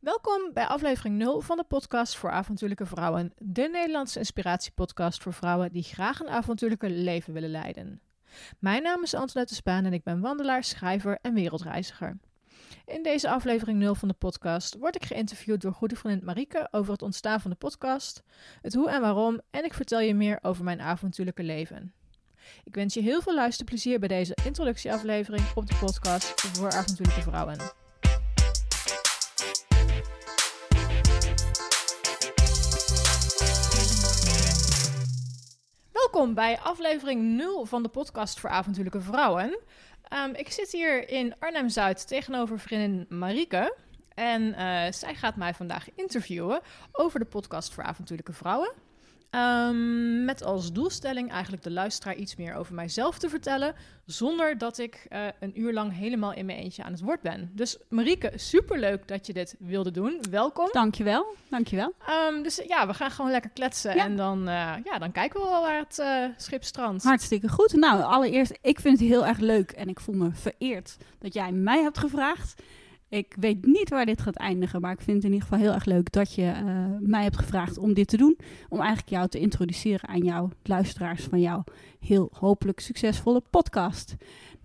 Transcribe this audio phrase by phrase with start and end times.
[0.00, 3.32] Welkom bij aflevering 0 van de podcast voor avontuurlijke vrouwen.
[3.36, 8.00] De Nederlandse inspiratiepodcast voor vrouwen die graag een avontuurlijke leven willen leiden.
[8.58, 12.18] Mijn naam is Antoinette Spaan en ik ben wandelaar, schrijver en wereldreiziger.
[12.84, 16.92] In deze aflevering 0 van de podcast word ik geïnterviewd door goede vriendin Marieke over
[16.92, 18.22] het ontstaan van de podcast,
[18.62, 21.94] het hoe en waarom en ik vertel je meer over mijn avontuurlijke leven.
[22.64, 27.87] Ik wens je heel veel luisterplezier bij deze introductieaflevering op de podcast voor avontuurlijke vrouwen.
[36.10, 39.58] Welkom bij aflevering 0 van de podcast voor avontuurlijke vrouwen.
[40.12, 43.76] Um, ik zit hier in Arnhem-Zuid tegenover vriendin Marieke.
[44.14, 44.56] En uh,
[44.90, 46.60] zij gaat mij vandaag interviewen
[46.92, 48.72] over de podcast voor avontuurlijke vrouwen.
[49.30, 54.78] Um, met als doelstelling eigenlijk de luisteraar iets meer over mijzelf te vertellen, zonder dat
[54.78, 57.50] ik uh, een uur lang helemaal in mijn eentje aan het woord ben.
[57.52, 60.22] Dus Marieke, superleuk dat je dit wilde doen.
[60.30, 60.68] Welkom.
[60.72, 61.94] Dankjewel, dankjewel.
[62.30, 64.04] Um, dus ja, we gaan gewoon lekker kletsen ja.
[64.04, 67.04] en dan, uh, ja, dan kijken we wel waar het uh, schip strandt.
[67.04, 67.72] Hartstikke goed.
[67.72, 71.52] Nou, allereerst, ik vind het heel erg leuk en ik voel me vereerd dat jij
[71.52, 72.62] mij hebt gevraagd.
[73.10, 75.74] Ik weet niet waar dit gaat eindigen, maar ik vind het in ieder geval heel
[75.74, 78.38] erg leuk dat je uh, mij hebt gevraagd om dit te doen.
[78.68, 81.64] Om eigenlijk jou te introduceren aan jouw luisteraars van jouw
[82.00, 84.16] heel hopelijk succesvolle podcast.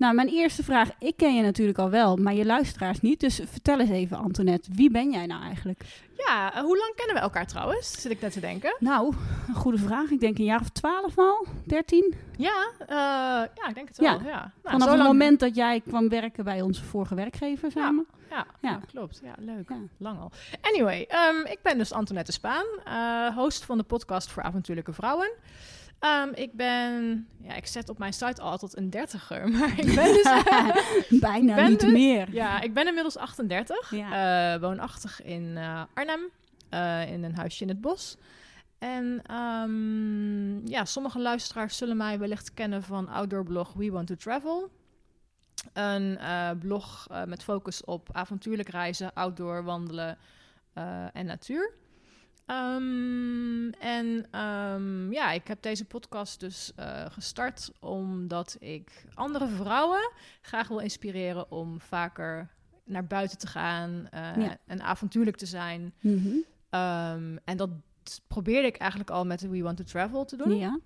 [0.03, 3.19] Nou, mijn eerste vraag, ik ken je natuurlijk al wel, maar je luisteraars niet.
[3.19, 5.83] Dus vertel eens even, Antoinette, wie ben jij nou eigenlijk?
[6.17, 8.01] Ja, uh, hoe lang kennen we elkaar trouwens?
[8.01, 8.75] Zit ik net te denken.
[8.79, 9.13] Nou,
[9.47, 10.09] een goede vraag.
[10.09, 12.13] Ik denk een jaar of twaalf al, dertien.
[12.37, 12.87] Ja, uh,
[13.55, 14.19] ja, ik denk het wel.
[14.19, 14.25] Ja.
[14.25, 14.39] ja.
[14.39, 15.07] Nou, Vanaf het lang...
[15.07, 18.05] moment dat jij kwam werken bij onze vorige werkgever samen.
[18.29, 18.79] Ja, ja, ja.
[18.87, 19.21] klopt.
[19.23, 19.71] Ja, leuk.
[19.97, 20.31] Lang al.
[20.61, 25.31] Anyway, um, ik ben dus Antoinette Spaan, uh, host van de podcast voor avontuurlijke vrouwen.
[26.05, 30.13] Um, ik ben, ja, ik zet op mijn site altijd een dertiger, maar ik ben
[30.13, 30.23] dus...
[31.29, 32.33] Bijna, ben niet dus, meer.
[32.33, 34.53] Ja, ik ben inmiddels 38, ja.
[34.53, 36.29] uh, woonachtig in uh, Arnhem,
[36.73, 38.17] uh, in een huisje in het bos.
[38.77, 44.71] En um, ja, sommige luisteraars zullen mij wellicht kennen van outdoorblog We Want To Travel.
[45.73, 46.19] Een
[46.59, 50.17] blog met focus op avontuurlijk reizen, outdoor wandelen
[51.13, 51.73] en natuur.
[52.47, 60.11] Um, en um, ja, ik heb deze podcast dus uh, gestart omdat ik andere vrouwen
[60.41, 62.49] graag wil inspireren om vaker
[62.85, 64.57] naar buiten te gaan uh, ja.
[64.65, 65.93] en avontuurlijk te zijn.
[66.01, 66.43] Mm -hmm.
[66.79, 67.69] um, en dat
[68.27, 70.57] probeerde ik eigenlijk al met We Want to Travel te doen.
[70.57, 70.79] Ja.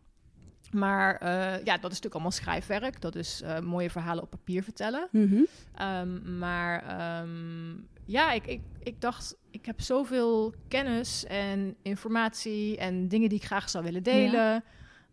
[0.72, 1.30] Maar uh,
[1.64, 3.02] ja, dat is natuurlijk allemaal schrijfwerk.
[3.02, 5.08] Dat is uh, mooie verhalen op papier vertellen.
[5.12, 5.48] Mm -hmm.
[5.88, 13.08] um, maar um, ja, ik, ik, ik dacht, ik heb zoveel kennis en informatie en
[13.08, 14.64] dingen die ik graag zou willen delen.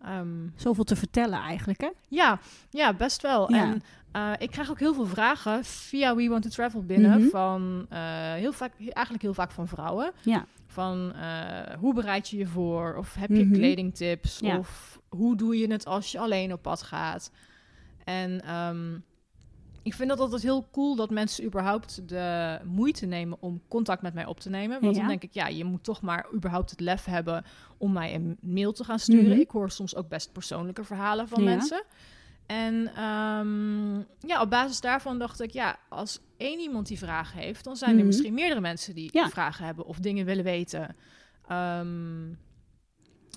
[0.01, 0.19] Ja.
[0.19, 1.91] Um, zoveel te vertellen eigenlijk, hè?
[2.09, 2.39] Ja,
[2.71, 3.53] ja best wel.
[3.53, 3.63] Ja.
[3.63, 3.83] En
[4.17, 7.17] uh, ik krijg ook heel veel vragen via We Want to Travel binnen Mhm.
[7.19, 7.31] mm -hmm.
[7.31, 10.13] van uh, heel vaak, eigenlijk heel vaak van vrouwen.
[10.23, 10.47] Ja.
[10.67, 12.95] Van uh, hoe bereid je je voor?
[12.99, 13.53] Of heb je Mhm.
[13.55, 14.39] kledingtips?
[14.39, 14.59] Ja.
[14.59, 17.31] Of hoe doe je het als je alleen op pad gaat?
[18.05, 19.05] En um,
[19.85, 24.15] ik vind dat altijd heel cool dat mensen überhaupt de moeite nemen om contact met
[24.15, 24.81] mij op te nemen.
[24.81, 25.01] Want Ja.
[25.01, 27.45] dan denk ik, ja, je moet toch maar überhaupt het lef hebben
[27.79, 29.31] om mij een mail te gaan sturen.
[29.31, 29.41] Mhm.
[29.41, 31.49] Ik hoor soms ook best persoonlijke verhalen van Ja.
[31.49, 31.83] mensen.
[32.47, 32.75] En
[33.05, 37.77] um, ja, op basis daarvan dacht ik, ja, als één iemand die vragen heeft, dan
[37.77, 38.07] zijn er Mhm.
[38.07, 39.29] misschien meerdere mensen die Ja.
[39.29, 40.97] vragen hebben of dingen willen weten.
[41.53, 42.39] Um,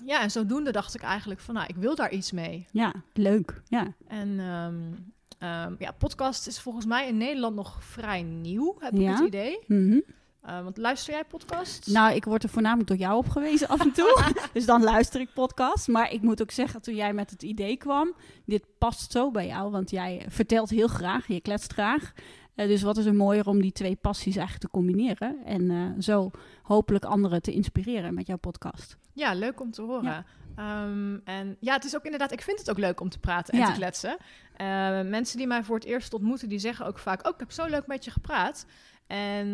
[0.04, 2.66] ja, en zodoende dacht ik eigenlijk van, nou, ik wil daar iets mee.
[2.72, 3.62] Ja, leuk.
[3.64, 3.94] Ja.
[4.06, 9.00] En um, um, ja, podcast is volgens mij in Nederland nog vrij nieuw, heb ik
[9.00, 9.10] Ja.
[9.14, 9.58] het idee.
[9.66, 10.00] Mhm.
[10.46, 11.86] Uh, want luister jij podcasts?
[11.86, 14.22] Nou, ik word er voornamelijk door jou op gewezen af en toe.
[14.52, 15.86] dus dan luister ik podcasts.
[15.86, 19.46] Maar ik moet ook zeggen, toen jij met het idee kwam, dit past zo bij
[19.46, 19.70] jou.
[19.70, 22.12] Want jij vertelt heel graag, je kletst graag.
[22.56, 25.36] Uh, dus wat is er mooier om die twee passies eigenlijk te combineren.
[25.44, 26.30] En uh, zo
[26.62, 28.96] hopelijk anderen te inspireren met jouw podcast.
[29.12, 30.04] Ja, leuk om te horen.
[30.04, 30.24] Ja.
[30.58, 33.54] Um, en ja, het is ook inderdaad, ik vind het ook leuk om te praten
[33.54, 33.66] en Ja.
[33.66, 34.16] te kletsen.
[34.20, 34.66] Uh,
[35.02, 37.66] mensen die mij voor het eerst ontmoeten, die zeggen ook vaak, oh, ik heb zo
[37.66, 38.66] leuk met je gepraat.
[39.06, 39.48] En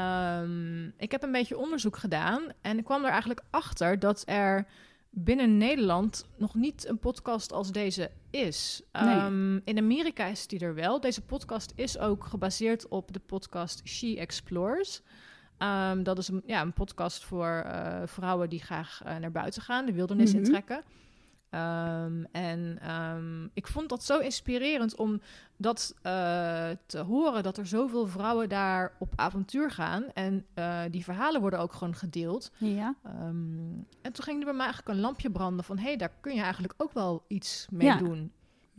[0.00, 4.66] um, ik heb een beetje onderzoek gedaan en ik kwam er eigenlijk achter dat er
[5.10, 8.82] binnen Nederland nog niet een podcast als deze is.
[8.92, 9.60] Nee.
[9.64, 11.00] In Amerika is die er wel.
[11.00, 15.02] Deze podcast is ook gebaseerd op de podcast She Explores.
[15.62, 19.62] Um, dat is een, ja, een podcast voor uh, vrouwen die graag uh, naar buiten
[19.62, 20.38] gaan, de wildernis Mhm.
[20.44, 20.82] intrekken.
[21.54, 25.20] Um, en um, ik vond dat zo inspirerend om
[25.56, 26.02] dat uh,
[26.86, 30.04] te horen, dat er zoveel vrouwen daar op avontuur gaan.
[30.14, 32.50] En uh, die verhalen worden ook gewoon gedeeld.
[32.58, 32.94] Ja.
[33.06, 35.78] Um, en toen ging er bij mij eigenlijk een lampje branden van...
[35.78, 37.96] hé, hey, daar kun je eigenlijk ook wel iets mee Ja.
[37.96, 38.32] doen.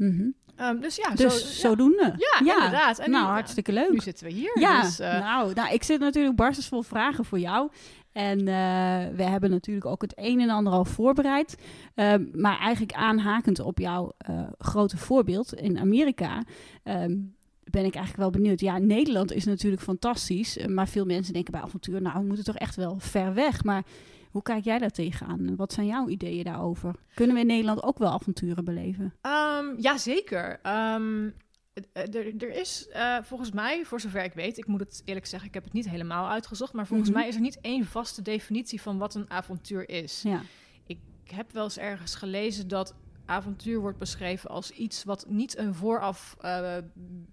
[0.09, 0.30] Mhm.
[0.56, 2.15] Ehm, dus ja, Dus zo, zodoende.
[2.18, 3.00] Ja, inderdaad.
[3.00, 3.92] En nou, nu- hartstikke leuk.
[3.92, 4.59] Nu zitten we hier.
[4.59, 7.69] Ja, dus, eh, nou, nou, ik zit natuurlijk barstensvol vragen voor jou.
[8.12, 11.57] En eh, we hebben natuurlijk ook het een en ander al voorbereid.
[11.95, 16.44] Ehm, maar eigenlijk aanhakend op jouw eh, grote voorbeeld in Amerika...
[16.83, 17.15] ehm,
[17.63, 18.59] ben ik eigenlijk wel benieuwd.
[18.59, 20.57] Ja, Nederland is natuurlijk fantastisch.
[20.68, 22.01] Maar veel mensen denken bij avontuur...
[22.01, 23.63] nou, we moeten toch echt wel ver weg.
[23.63, 23.83] Maar
[24.31, 25.56] hoe kijk jij daar tegenaan?
[25.56, 26.95] Wat zijn jouw ideeën daarover?
[27.13, 29.13] Kunnen we in Nederland ook wel avonturen beleven?
[29.22, 30.60] Ehm, ja, zeker.
[30.62, 31.30] Ehm,
[31.94, 35.25] eh, er, er is eh, volgens mij, voor zover ik weet, ik moet het eerlijk
[35.25, 37.18] zeggen, ik heb het niet helemaal uitgezocht, maar volgens Mhm.
[37.19, 40.22] mij is er niet één vaste definitie van wat een avontuur is.
[40.22, 40.42] Ja,
[40.88, 42.95] Ik heb wel eens ergens gelezen dat
[43.25, 46.77] avontuur wordt beschreven als iets wat niet een vooraf eh,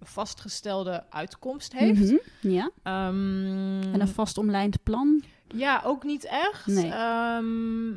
[0.01, 2.01] vastgestelde uitkomst heeft.
[2.01, 2.71] Mhm, ja.
[2.83, 5.23] Ehm, en een vast omlijnd plan?
[5.55, 6.67] Ja, ook niet echt.
[6.67, 6.91] Nee.
[6.93, 7.95] Ehm,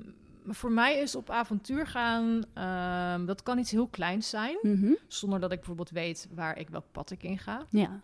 [0.47, 4.57] voor mij is op avontuur gaan, ehm, dat kan iets heel kleins zijn.
[4.61, 7.65] Mhm, Zonder dat ik bijvoorbeeld weet waar ik welk pad ik in ga.
[7.69, 7.99] Ja.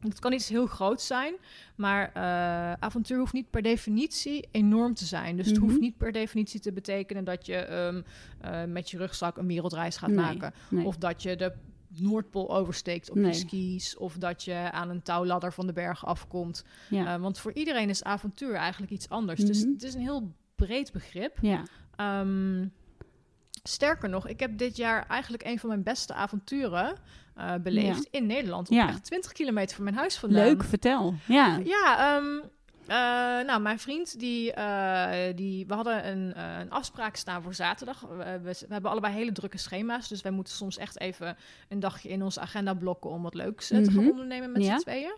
[0.00, 1.34] Het kan iets heel groots zijn,
[1.76, 5.36] maar eh, avontuur hoeft niet per definitie enorm te zijn.
[5.36, 5.64] Dus het Mhm.
[5.64, 8.02] hoeft niet per definitie te betekenen dat je ehm,
[8.40, 10.52] eh, met je rugzak een wereldreis gaat Nee, maken.
[10.70, 10.84] nee.
[10.86, 11.52] Of dat je de
[12.00, 13.26] Noordpool oversteekt op Nee.
[13.26, 13.96] je skis.
[13.96, 16.64] Of dat je aan een touwladder van de berg afkomt.
[16.90, 17.14] Ja.
[17.14, 19.40] Eh, want voor iedereen is avontuur eigenlijk iets anders.
[19.40, 21.36] Dus het is een heel breed begrip.
[21.40, 21.62] ja.
[21.96, 22.66] Ehm,
[23.62, 26.96] sterker nog, ik heb dit jaar eigenlijk een van mijn beste avonturen
[27.34, 28.68] eh, beleefd in Nederland.
[28.68, 28.88] Op Ja.
[28.88, 30.44] echt 20 kilometer van mijn huis vandaan.
[30.44, 31.14] Leuk, vertel.
[31.26, 31.60] Ja.
[31.64, 32.46] Ja, ehm,
[32.88, 37.54] eh, nou, mijn vriend, die, eh, die, we hadden een, eh, een afspraak staan voor
[37.54, 38.00] zaterdag.
[38.00, 41.36] We, we, we hebben allebei hele drukke schema's, dus wij moeten soms echt even
[41.68, 44.08] een dagje in onze agenda blokken om wat leuks te gaan Mhm.
[44.10, 44.76] ondernemen met Ja.
[44.78, 45.16] z'n tweeën.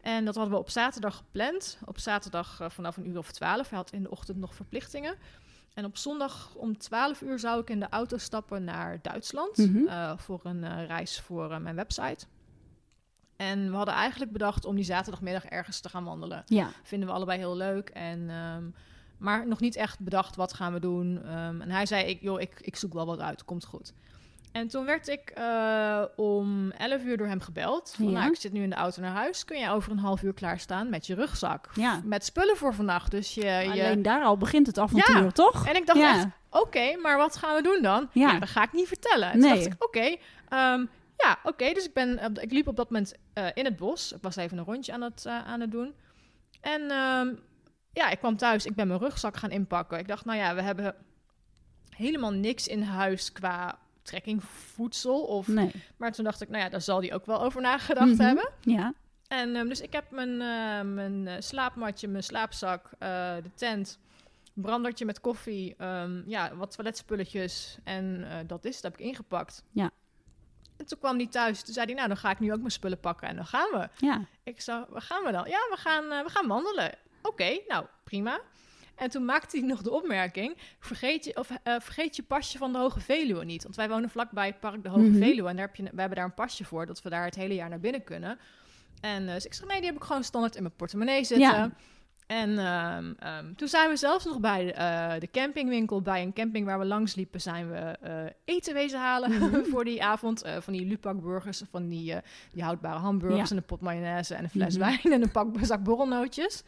[0.00, 1.78] En dat hadden we op zaterdag gepland.
[1.84, 3.68] Op zaterdag vanaf een uur of twaalf.
[3.68, 5.14] Hij had in de ochtend nog verplichtingen.
[5.74, 9.56] En op zondag om 12 uur zou ik in de auto stappen naar Duitsland.
[9.56, 10.16] Mhm.
[10.16, 12.26] voor een reis voor mijn website.
[13.36, 16.42] En we hadden eigenlijk bedacht om die zaterdagmiddag ergens te gaan wandelen.
[16.46, 16.68] Ja.
[16.82, 17.88] Vinden we allebei heel leuk.
[17.88, 18.64] En, ehm,
[19.18, 21.22] maar nog niet echt bedacht wat gaan we doen.
[21.24, 23.92] Ehm, en hij zei, ik, joh, ik, ik zoek wel wat uit, komt goed.
[24.52, 27.92] En toen werd ik eh, om 11 uur door hem gebeld.
[27.96, 28.10] Van, Ja.
[28.18, 29.44] nou, ik zit nu in de auto naar huis.
[29.44, 31.68] Kun jij over een half uur klaarstaan met je rugzak?
[31.74, 32.00] Ja.
[32.04, 33.10] Met spullen voor vannacht.
[33.10, 33.68] Dus je, je...
[33.70, 35.30] Alleen daar al begint het avontuur, Ja.
[35.30, 35.66] toch?
[35.66, 38.08] En ik dacht echt, oké, maar wat gaan we doen dan?
[38.12, 38.38] Ja.
[38.38, 39.26] Dat ga ik niet vertellen.
[39.32, 39.58] En toen Nee.
[39.62, 40.16] dacht ik, oké,
[40.48, 40.84] ehm,
[41.16, 41.72] ja, oké.
[41.72, 44.12] dus ik, ben, ik liep op dat moment eh, in het bos.
[44.12, 45.94] Ik was even een rondje aan het, eh, aan het doen.
[46.60, 47.34] En ehm,
[47.92, 48.66] ja, ik kwam thuis.
[48.66, 49.98] Ik ben mijn rugzak gaan inpakken.
[49.98, 50.94] Ik dacht, nou ja, we hebben
[51.90, 55.22] helemaal niks in huis qua trekkingvoedsel.
[55.24, 55.70] Of, Nee.
[55.96, 58.20] Maar toen dacht ik, nou ja, daar zal hij ook wel over nagedacht Mhm.
[58.22, 58.48] hebben.
[58.60, 58.92] Ja.
[59.28, 63.98] En ehm, dus ik heb mijn, eh, mijn slaapmatje, mijn slaapzak, de tent,
[64.54, 69.62] brandertje met koffie, ehm, ja, wat toiletspulletjes en dat is het, heb ik ingepakt.
[69.70, 69.90] Ja.
[70.86, 72.70] En toen kwam hij thuis, toen zei hij, nou dan ga ik nu ook mijn
[72.70, 73.88] spullen pakken en dan gaan we.
[74.06, 74.24] Ja.
[74.42, 75.44] Ik zei, waar gaan we dan?
[75.48, 76.92] Ja, we gaan, eh, we gaan wandelen.
[77.22, 78.40] Oké, nou prima.
[78.94, 82.72] En toen maakte hij nog de opmerking, vergeet je, of, eh, vergeet je pasje van
[82.72, 83.62] de Hoge Veluwe niet.
[83.62, 85.18] Want wij wonen vlakbij het park de Hoge Mhm.
[85.22, 87.34] Veluwe en daar heb je, we hebben daar een pasje voor, dat we daar het
[87.34, 88.38] hele jaar naar binnen kunnen.
[89.00, 91.48] En eh, dus ik zeg, nee, die heb ik gewoon standaard in mijn portemonnee zitten.
[91.48, 91.70] Ja.
[92.26, 96.32] En ehm, ehm, toen zijn we zelfs nog bij de, eh, de campingwinkel, bij een
[96.32, 98.14] camping waar we langs liepen, zijn we eh,
[98.44, 99.64] eten wezen halen Mhm.
[99.70, 100.42] voor die avond.
[100.42, 102.14] Eh, van die Lupak-burgers, van die,
[102.52, 103.50] die houdbare hamburgers Ja.
[103.50, 104.84] en een pot mayonaise en een fles Mhm.
[104.86, 106.62] wijn en een pak, zak borrelnootjes.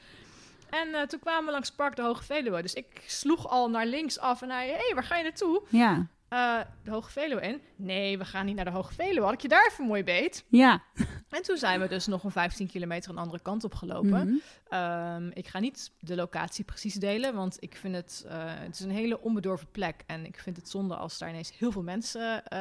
[0.71, 2.63] En toen kwamen we langs Park de Hoge Veluwe.
[2.63, 5.63] Dus ik sloeg al naar links af en hij, hé, hey, waar ga je naartoe?
[5.69, 6.07] Ja.
[6.29, 7.61] Eh, de Hoge Veluwe in?
[7.77, 9.21] Nee, we gaan niet naar de Hoge Veluwe.
[9.25, 10.45] Had ik je daar even mooi beet?
[10.49, 10.83] Ja.
[11.29, 14.27] En toen zijn we dus nog een 15 kilometer een andere kant op gelopen.
[14.27, 14.35] Mhm.
[14.69, 18.81] Ehm, ik ga niet de locatie precies delen, want ik vind het, eh, het is
[18.81, 20.03] een hele onbedorven plek.
[20.07, 22.61] En ik vind het zonde als daar ineens heel veel mensen eh,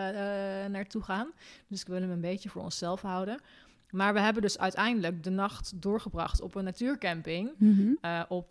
[0.66, 1.32] naartoe gaan.
[1.68, 3.40] Dus ik wil hem een beetje voor onszelf houden.
[3.90, 7.94] Maar we hebben dus uiteindelijk de nacht doorgebracht op een natuurcamping Mhm.
[8.28, 8.48] op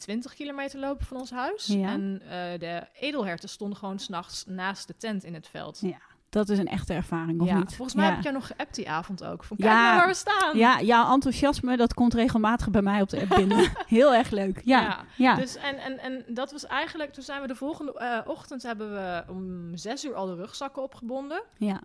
[0.00, 1.66] 20 kilometer lopen van ons huis.
[1.66, 1.88] Ja.
[1.88, 5.78] En eh, de edelherten stonden gewoon s'nachts naast de tent in het veld.
[5.80, 5.98] Ja,
[6.30, 7.74] Dat is een echte ervaring, of ja, niet?
[7.74, 8.10] volgens mij ja.
[8.10, 9.44] heb ik jou nog geappt die avond ook.
[9.44, 9.82] Van, kijk Ja.
[9.84, 10.56] nou waar we staan.
[10.56, 13.72] Ja, jouw enthousiasme, dat komt regelmatig bij mij op de app binnen.
[13.86, 14.60] Heel erg leuk.
[14.64, 14.80] Ja.
[14.80, 15.34] Ja, Ja.
[15.34, 18.92] Dus en, en, en dat was eigenlijk, toen zijn we de volgende eh, ochtend hebben
[18.92, 21.42] we om zes uur al de rugzakken opgebonden.
[21.58, 21.80] ja.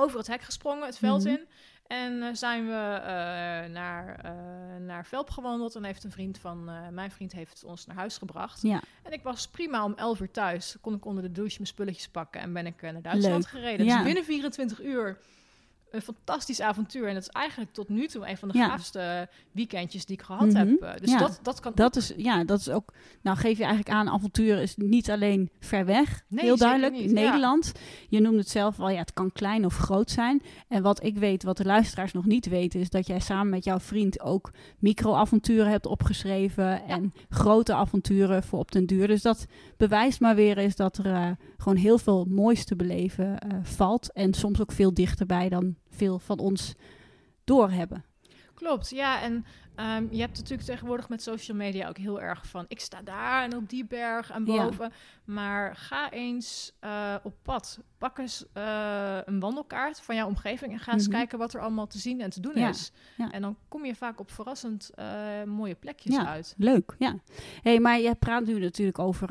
[0.00, 1.32] Over het hek gesprongen, het veld Mhm.
[1.32, 1.46] in.
[1.88, 4.32] En eh, zijn we eh, naar, eh,
[4.80, 5.74] naar Velp gewandeld.
[5.74, 8.62] En heeft een vriend van mijn vriend heeft ons naar huis gebracht.
[8.62, 8.82] Ja.
[9.02, 10.76] En ik was prima om 11 uur thuis.
[10.80, 13.46] Kon ik onder de douche mijn spulletjes pakken en ben ik naar Duitsland Leuk.
[13.46, 13.86] gereden.
[13.86, 13.94] Ja.
[13.94, 15.18] Dus binnen 24 uur
[15.90, 17.08] een fantastisch avontuur.
[17.08, 20.52] En dat is eigenlijk tot nu toe een van de gaafste weekendjes die ik gehad
[20.52, 20.68] heb.
[20.68, 20.84] Mhm.
[20.84, 21.72] Eh, dus dat, dat kan.
[21.74, 22.92] Dat is, ja, dat is ook.
[23.22, 26.24] Nou, geef je eigenlijk aan, avontuur is niet alleen ver weg.
[26.28, 26.92] Nee, heel duidelijk.
[26.92, 27.72] Niet, Nederland.
[28.08, 30.42] Je noemde het zelf al, ja, het kan klein of groot zijn.
[30.68, 33.64] En wat ik weet, wat de luisteraars nog niet weten, is dat jij samen met
[33.64, 36.84] jouw vriend ook micro-avonturen hebt opgeschreven.
[36.84, 39.06] En grote avonturen voor op den duur.
[39.06, 43.26] Dus dat bewijst maar weer eens dat er uh, gewoon heel veel moois te beleven
[43.26, 44.12] uh, valt.
[44.12, 46.74] En soms ook veel dichterbij dan veel van ons
[47.44, 48.04] doorhebben.
[48.54, 49.22] Klopt, ja.
[49.22, 49.32] En
[49.76, 52.64] um, je hebt natuurlijk tegenwoordig met social media ook heel erg van...
[52.68, 54.92] ik sta daar en op die berg en boven.
[55.24, 57.80] Maar ga eens uh, op pad.
[57.98, 60.72] Pak eens uh, een wandelkaart van jouw omgeving...
[60.72, 61.16] en ga eens mhm.
[61.16, 62.92] kijken wat er allemaal te zien en te doen is.
[63.16, 63.30] Ja.
[63.30, 66.54] En dan kom je vaak op verrassend uh, mooie plekjes uit.
[66.56, 67.14] Leuk, ja.
[67.62, 69.26] hey, maar je praat nu natuurlijk over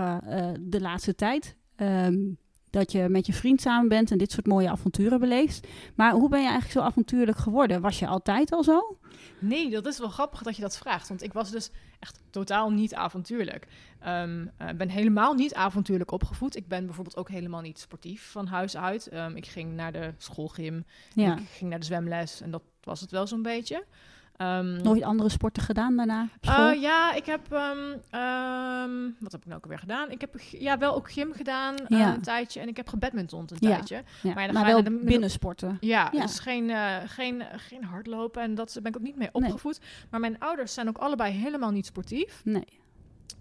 [0.60, 1.56] de laatste tijd...
[1.76, 2.38] Um,
[2.70, 5.68] dat je met je vriend samen bent en dit soort mooie avonturen beleeft.
[5.96, 7.82] Maar hoe ben je eigenlijk zo avontuurlijk geworden?
[7.82, 8.98] Was je altijd al zo?
[9.40, 11.08] Nee, dat is wel grappig dat je dat vraagt.
[11.08, 11.70] Want ik was dus
[12.00, 13.64] echt totaal niet avontuurlijk.
[13.64, 13.70] Ik
[14.00, 16.56] ehm, uh, ben helemaal niet avontuurlijk opgevoed.
[16.56, 19.14] Ik ben bijvoorbeeld ook helemaal niet sportief van huis uit.
[19.14, 21.38] Um, ik ging naar de schoolgym, ja.
[21.38, 23.86] ik ging naar de zwemles en dat was het wel zo'n beetje.
[24.38, 26.28] Um, Nooit andere sporten gedaan daarna?
[26.42, 27.52] Uh, ja, ik heb.
[27.52, 30.12] Um, um, wat heb ik nou ook weer gedaan?
[30.12, 32.14] Ik heb ja, wel ook gym gedaan ja.
[32.14, 32.60] een tijdje.
[32.60, 33.76] En ik heb gebadminton een ja.
[33.76, 34.04] tijdje.
[34.24, 34.34] Ja.
[34.34, 35.78] Maar, dan maar wel de, binnensporten.
[35.80, 38.42] Ja, dus geen, uh, geen, geen hardlopen.
[38.42, 39.80] En dat ben ik ook niet mee opgevoed.
[39.80, 39.90] Nee.
[40.10, 42.42] Maar mijn ouders zijn ook allebei helemaal niet sportief.
[42.44, 42.80] Nee.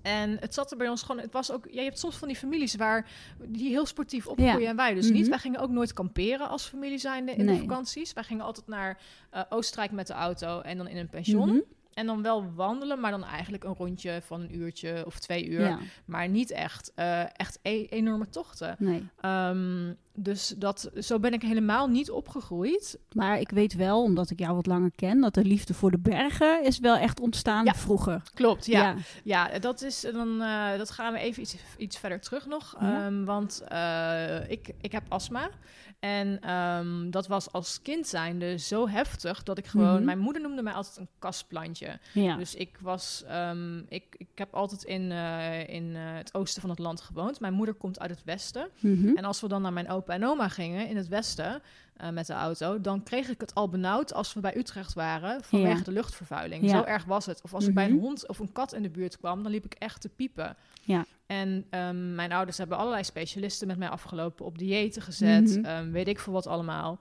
[0.06, 1.20] En het zat er bij ons gewoon.
[1.20, 1.64] Het was ook.
[1.64, 3.08] Ja, je hebt soms van die families waar
[3.44, 4.68] die heel sportief opgroeien ja.
[4.68, 5.20] en wij dus mm -hmm.
[5.20, 5.28] niet.
[5.28, 7.54] Wij gingen ook nooit kamperen als familie zijnde in nee.
[7.54, 8.12] de vakanties.
[8.12, 9.00] Wij gingen altijd naar
[9.34, 11.48] uh, Oostenrijk met de auto en dan in een pension.
[11.48, 11.64] Mm -hmm.
[11.96, 15.60] En dan wel wandelen, maar dan eigenlijk een rondje van een uurtje of twee uur.
[15.60, 15.78] Ja.
[16.04, 18.76] Maar niet echt, uh, echt e enorme tochten.
[18.78, 19.08] Nee.
[19.24, 22.98] Um, dus dat, zo ben ik helemaal niet opgegroeid.
[23.12, 25.98] Maar ik weet wel, omdat ik jou wat langer ken, dat de liefde voor de
[25.98, 28.22] bergen is wel echt ontstaan ja, vroeger.
[28.34, 28.94] Klopt, ja.
[29.24, 32.76] Ja, ja dat, is, dan, uh, dat gaan we even iets, iets verder terug nog.
[32.82, 35.50] Um, want uh, ik, ik heb astma.
[35.98, 39.88] En um, dat was als kind zijnde zo heftig dat ik gewoon...
[39.88, 40.04] Mm -hmm.
[40.04, 41.98] Mijn moeder noemde mij altijd een kastplantje.
[42.12, 42.36] Ja.
[42.36, 43.24] Dus ik was...
[43.30, 47.40] Um, ik, ik heb altijd in, uh, in uh, het oosten van het land gewoond.
[47.40, 48.68] Mijn moeder komt uit het westen.
[48.80, 49.16] Mm -hmm.
[49.16, 51.62] En als we dan naar mijn opa en oma gingen in het westen...
[52.02, 55.44] Uh, met de auto, dan kreeg ik het al benauwd als we bij Utrecht waren
[55.44, 55.84] vanwege ja.
[55.84, 56.64] de luchtvervuiling.
[56.64, 56.78] Ja.
[56.78, 57.42] Zo erg was het.
[57.42, 57.78] Of als mm -hmm.
[57.78, 60.00] ik bij een hond of een kat in de buurt kwam, dan liep ik echt
[60.00, 60.56] te piepen.
[60.82, 61.04] Ja.
[61.26, 65.86] En um, mijn ouders hebben allerlei specialisten met mij afgelopen, op diëten gezet, mm -hmm.
[65.86, 67.00] um, weet ik veel wat allemaal.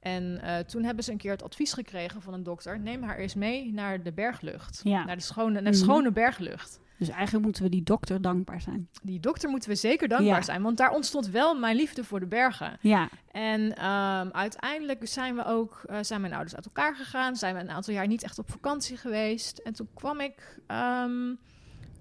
[0.00, 3.16] En uh, toen hebben ze een keer het advies gekregen van een dokter: neem haar
[3.16, 5.04] eens mee naar de berglucht, ja.
[5.04, 5.74] naar de schone, naar mm -hmm.
[5.74, 6.80] schone berglucht.
[6.98, 8.88] Dus eigenlijk moeten we die dokter dankbaar zijn.
[9.02, 10.42] Die dokter moeten we zeker dankbaar ja.
[10.42, 12.78] zijn, want daar ontstond wel mijn liefde voor de bergen.
[12.80, 13.08] Ja.
[13.30, 17.60] En um, uiteindelijk zijn we ook, uh, zijn mijn ouders uit elkaar gegaan, zijn we
[17.60, 19.58] een aantal jaar niet echt op vakantie geweest.
[19.58, 21.38] En toen kwam ik um,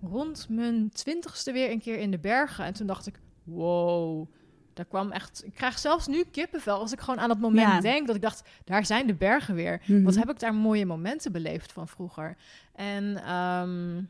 [0.02, 4.28] rond mijn twintigste weer een keer in de bergen en toen dacht ik, wow.
[4.74, 5.46] Daar kwam echt.
[5.46, 7.80] Ik krijg zelfs nu kippenvel als ik gewoon aan dat moment ja.
[7.80, 8.08] denk.
[8.08, 9.82] Dat ik dacht, daar zijn de bergen weer.
[9.86, 10.04] Mm -hmm.
[10.04, 12.38] Wat heb ik daar mooie momenten beleefd van vroeger.
[12.76, 14.10] En um,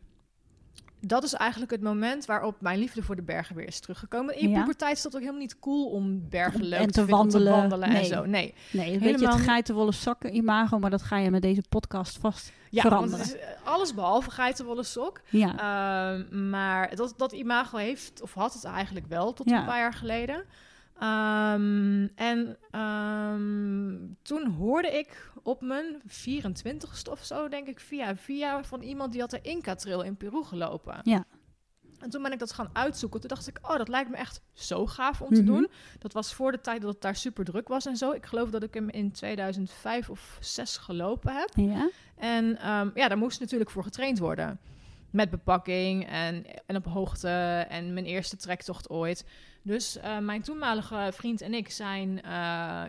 [0.99, 4.39] dat is eigenlijk het moment waarop mijn liefde voor de bergen weer is teruggekomen.
[4.39, 4.59] In ja.
[4.59, 7.89] puberteit is dat ook helemaal niet cool om bergen leuk en te, wandelen, te wandelen
[7.89, 7.99] nee.
[7.99, 8.25] en zo.
[8.25, 11.63] Nee, nee helemaal weet je, het geitenwolle sokken imago, maar dat ga je met deze
[11.69, 13.17] podcast vast ja, veranderen.
[13.17, 15.21] Want het is alles behalve geitenwolle sok.
[15.29, 15.51] Ja.
[15.51, 19.59] Uh, maar dat, dat imago heeft, of had het eigenlijk wel tot ja.
[19.59, 20.43] een paar jaar geleden.
[21.03, 28.63] Um, en um, toen hoorde ik op mijn 24ste of zo, denk ik, via via
[28.63, 30.99] van iemand die had de Inca-trail in Peru gelopen.
[31.03, 31.25] Ja.
[31.99, 33.19] En toen ben ik dat gaan uitzoeken.
[33.19, 35.45] Toen dacht ik, oh, dat lijkt me echt zo gaaf om mm -hmm.
[35.45, 35.67] te doen.
[35.99, 38.11] Dat was voor de tijd dat het daar super druk was en zo.
[38.11, 41.49] Ik geloof dat ik hem in 2005 of 6 gelopen heb.
[41.53, 41.89] Ja.
[42.15, 44.59] En um, ja, daar moest natuurlijk voor getraind worden.
[45.09, 49.25] Met bepakking en, en op hoogte en mijn eerste trektocht ooit.
[49.61, 52.21] Dus uh, mijn toenmalige vriend en ik zijn uh,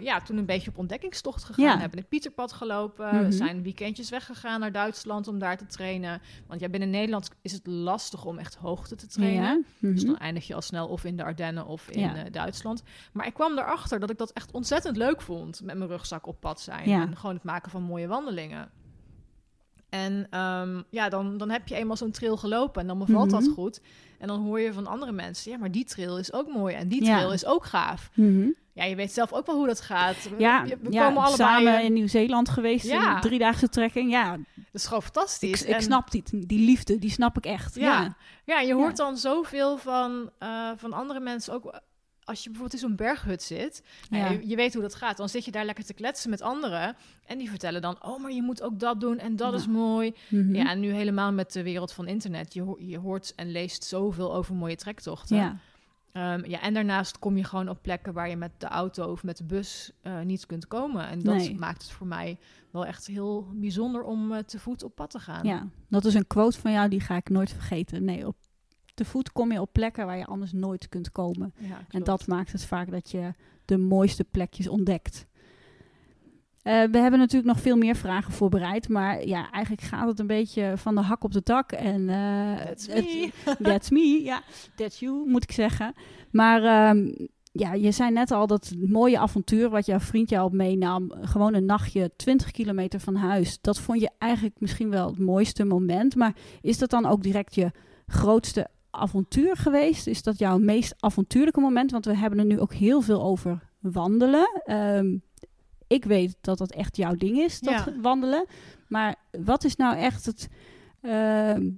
[0.01, 1.65] ja, toen een beetje op ontdekkingstocht gegaan.
[1.65, 1.79] Ja.
[1.79, 3.07] Hebben het Pieterpad gelopen.
[3.07, 3.25] Mm -hmm.
[3.25, 6.21] We zijn weekendjes weggegaan naar Duitsland om daar te trainen.
[6.47, 9.43] Want ja, binnen Nederland is het lastig om echt hoogte te trainen.
[9.43, 9.55] Ja.
[9.55, 9.95] Mm -hmm.
[9.95, 12.17] Dus dan eindig je al snel of in de Ardennen of in ja.
[12.17, 12.83] uh, Duitsland.
[13.13, 15.63] Maar ik kwam erachter dat ik dat echt ontzettend leuk vond.
[15.63, 16.89] Met mijn rugzak op pad zijn.
[16.89, 18.71] En gewoon het maken van mooie wandelingen.
[19.91, 23.37] En um, ja, dan, dan heb je eenmaal zo'n trail gelopen en dan bevalt mm
[23.37, 23.45] -hmm.
[23.45, 23.81] dat goed.
[24.19, 26.89] En dan hoor je van andere mensen, ja, maar die trail is ook mooi en
[26.89, 27.35] die trail ja.
[27.35, 28.11] is ook gaaf.
[28.15, 28.55] Mm -hmm.
[28.73, 30.31] Ja, je weet zelf ook wel hoe dat gaat.
[30.39, 33.15] Ja, we, we ja, komen allebei samen in Nieuw-Zeeland geweest ja.
[33.15, 34.11] in driedaagse trekking.
[34.11, 35.65] Ja, dat is gewoon fantastisch.
[35.65, 37.75] Ik, snap die, die liefde, die snap ik echt.
[37.75, 38.17] Ja, ja.
[38.45, 41.81] ja je hoort dan zoveel van, uh, van andere mensen ook
[42.31, 45.29] als je bijvoorbeeld in zo'n berghut zit, nou, je, je, weet hoe dat gaat, dan
[45.29, 46.97] zit je daar lekker te kletsen met anderen
[47.27, 50.15] en die vertellen dan, oh, maar je moet ook dat doen en dat is mooi.
[50.29, 50.55] Mhm.
[50.55, 54.35] Ja, en nu helemaal met de wereld van internet, je, je hoort en leest zoveel
[54.35, 55.37] over mooie trektochten.
[55.37, 55.57] Ja.
[56.13, 59.23] Um, ja, en daarnaast kom je gewoon op plekken waar je met de auto of
[59.23, 61.09] met de bus uh, niet kunt komen.
[61.09, 62.39] En dat maakt het voor mij
[62.71, 65.47] wel echt heel bijzonder om uh, te voet op pad te gaan.
[65.47, 68.05] Ja, dat is een quote van jou, die ga ik nooit vergeten.
[68.05, 68.37] Nee, op
[69.01, 71.55] te voet kom je op plekken waar je anders nooit kunt komen.
[71.59, 73.33] Ja, en dat maakt het vaak dat je
[73.65, 75.27] de mooiste plekjes ontdekt.
[76.65, 80.27] Uh, we hebben natuurlijk nog veel meer vragen voorbereid, maar ja, eigenlijk gaat het een
[80.27, 81.73] beetje van de hak op de tak.
[81.73, 83.31] En uh, that's me.
[83.71, 84.43] that's me, ja,
[84.75, 85.95] that's you, moet ik zeggen.
[86.31, 90.53] Maar um, ja, je zei net al dat mooie avontuur wat jouw vriend jou op
[90.53, 95.19] meenam, gewoon een nachtje 20 kilometer van huis, dat vond je eigenlijk misschien wel het
[95.19, 96.17] mooiste moment.
[96.17, 97.71] Maar is dat dan ook direct je
[98.07, 100.07] grootste avontuur geweest?
[100.07, 101.91] Is dat jouw meest avontuurlijke moment?
[101.91, 104.63] Want we hebben er nu ook heel veel over wandelen.
[104.65, 105.17] Ehm,
[105.87, 108.47] ik weet dat dat echt jouw ding is, dat wandelen.
[108.89, 110.49] Maar wat is nou echt het
[111.01, 111.71] ehm,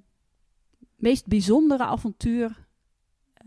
[0.97, 2.67] meest bijzondere avontuur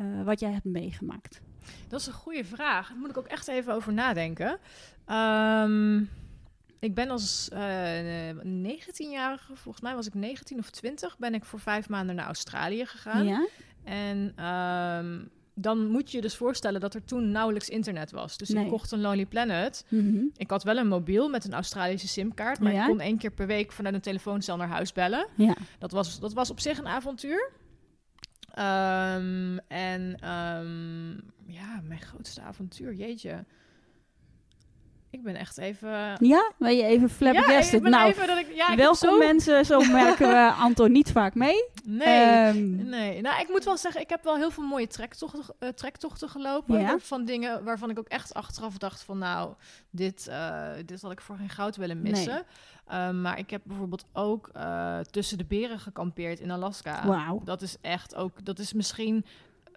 [0.01, 1.41] uh, wat jij hebt meegemaakt?
[1.87, 2.87] Dat is een goede vraag.
[2.87, 4.59] Daar moet ik ook echt even over nadenken.
[5.07, 6.09] Um,
[6.79, 11.45] ik ben als uh, eh, 19-jarige, volgens mij was ik 19 of 20, ben ik
[11.45, 13.25] voor vijf maanden naar Australië gegaan.
[13.25, 13.47] Ja?
[13.83, 18.37] En um, dan moet je je dus voorstellen dat er toen nauwelijks internet was.
[18.37, 19.85] Dus ik kocht een Lonely Planet.
[19.89, 20.23] Mhm.
[20.35, 23.47] Ik had wel een mobiel met een Australische simkaart, maar ik kon één keer per
[23.47, 25.27] week vanuit een telefooncel naar huis bellen.
[25.35, 25.55] Ja.
[25.79, 27.51] Dat, was, dat was op zich een avontuur.
[28.59, 33.45] Um, en um, ja, mijn grootste avontuur, jeetje.
[35.15, 36.17] Ik ben echt even...
[36.19, 37.83] Ja, ben je even flabbergasted?
[37.83, 39.17] Ja, nou, even dat ik, ja, welkom zo...
[39.17, 41.69] mensen, zo merken we Anton niet vaak mee.
[41.83, 43.21] Nee, um, nee.
[43.21, 46.79] Nou, ik moet wel zeggen, ik heb wel heel veel mooie trektochten, uh, trektochten gelopen.
[46.79, 46.97] Ja.
[46.99, 49.53] Van dingen waarvan ik ook echt achteraf dacht van, nou,
[49.89, 52.45] dit, uh, dit had ik voor geen goud willen missen.
[52.87, 53.07] Nee.
[53.07, 57.07] Um, maar ik heb bijvoorbeeld ook uh, tussen de beren gekampeerd in Alaska.
[57.07, 57.41] Wauw.
[57.43, 59.25] Dat is echt ook, dat is misschien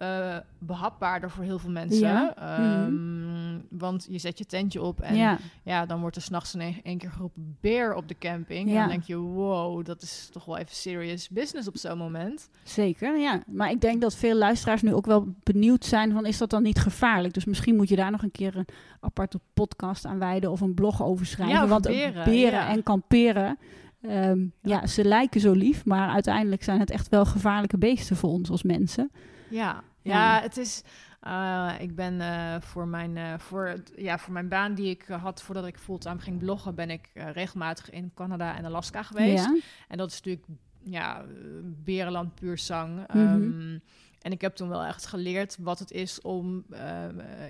[0.01, 2.07] uh, behapbaarder voor heel veel mensen.
[2.07, 2.85] Ja.
[2.85, 6.81] Um, Want je zet je tentje op en ja, ja dan wordt er s'nachts in
[6.83, 8.69] één keer geroepen beer op de camping.
[8.69, 8.73] Ja.
[8.73, 12.49] En dan denk je, wow, dat is toch wel even serious business op zo'n moment.
[12.63, 13.43] Zeker, ja.
[13.47, 16.63] Maar ik denk dat veel luisteraars nu ook wel benieuwd zijn van, is dat dan
[16.63, 17.33] niet gevaarlijk?
[17.33, 18.67] Dus misschien moet je daar nog een keer een
[18.99, 21.55] aparte podcast aan wijden of een blog over schrijven.
[21.55, 23.57] Ja, Want beren, beren en kamperen...
[24.01, 24.79] Um, ja.
[24.79, 28.49] ja, ze lijken zo lief, maar uiteindelijk zijn het echt wel gevaarlijke beesten voor ons
[28.49, 29.11] als mensen.
[29.49, 30.83] Ja, ja, het is.
[31.27, 35.41] Uh, ik ben uh, voor, mijn, uh, voor, ja, voor mijn baan die ik had
[35.41, 39.45] voordat ik fulltime ging bloggen, ben ik regelmatig in Canada en Alaska geweest.
[39.45, 39.57] Ja.
[39.87, 40.45] En dat is natuurlijk
[40.83, 41.25] ja,
[41.63, 42.95] berenland puur zang.
[42.95, 43.43] Mm -hmm.
[43.43, 43.81] um,
[44.21, 46.65] en ik heb toen wel echt geleerd wat het is om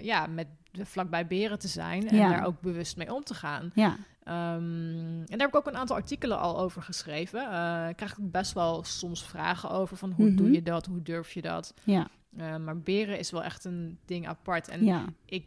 [0.02, 2.30] ja, met vlakbij beren te zijn en ja.
[2.30, 3.72] daar ook bewust mee om te gaan.
[3.74, 3.98] Ja.
[4.30, 7.42] Um, en daar heb ik ook een aantal artikelen al over geschreven.
[7.42, 10.56] Uh, krijg ik best wel soms vragen over van hoe doe mhm.
[10.56, 11.74] je dat, hoe durf je dat?
[11.84, 12.08] Ja.
[12.38, 14.68] Uh, maar beren is wel echt een ding apart.
[14.68, 15.06] En ja.
[15.26, 15.46] ik,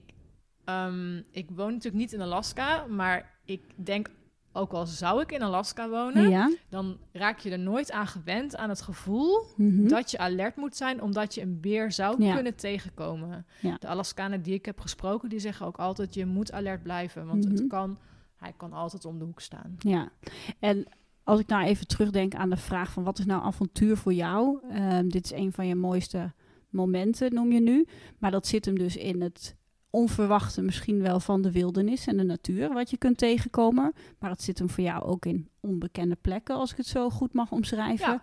[0.64, 4.10] um, ik woon natuurlijk niet in Alaska, maar ik denk
[4.52, 6.50] ook al zou ik in Alaska wonen, ja.
[6.68, 9.88] dan raak je er nooit aan gewend aan het gevoel mm-hmm.
[9.88, 12.34] dat je alert moet zijn omdat je een beer zou ja.
[12.34, 13.46] kunnen tegenkomen.
[13.60, 13.76] Ja.
[13.78, 17.44] De Alaskanen die ik heb gesproken, die zeggen ook altijd je moet alert blijven, want
[17.44, 17.58] mm-hmm.
[17.58, 17.98] het kan
[18.36, 19.74] hij kan altijd om de hoek staan.
[19.78, 20.12] Ja,
[20.58, 20.86] en
[21.24, 24.58] als ik nou even terugdenk aan de vraag van wat is nou avontuur voor jou?
[24.72, 26.32] Um, dit is een van je mooiste
[26.72, 27.86] momenten, noem je nu.
[28.18, 29.56] Maar dat zit hem dus in het
[29.90, 33.92] onverwachte misschien wel van de wildernis en de natuur, wat je kunt tegenkomen.
[34.18, 37.32] Maar het zit hem voor jou ook in onbekende plekken, als ik het zo goed
[37.32, 38.12] mag omschrijven.
[38.12, 38.20] Ja.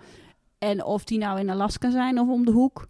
[0.57, 2.87] En of die nou in Alaska zijn of om de hoek.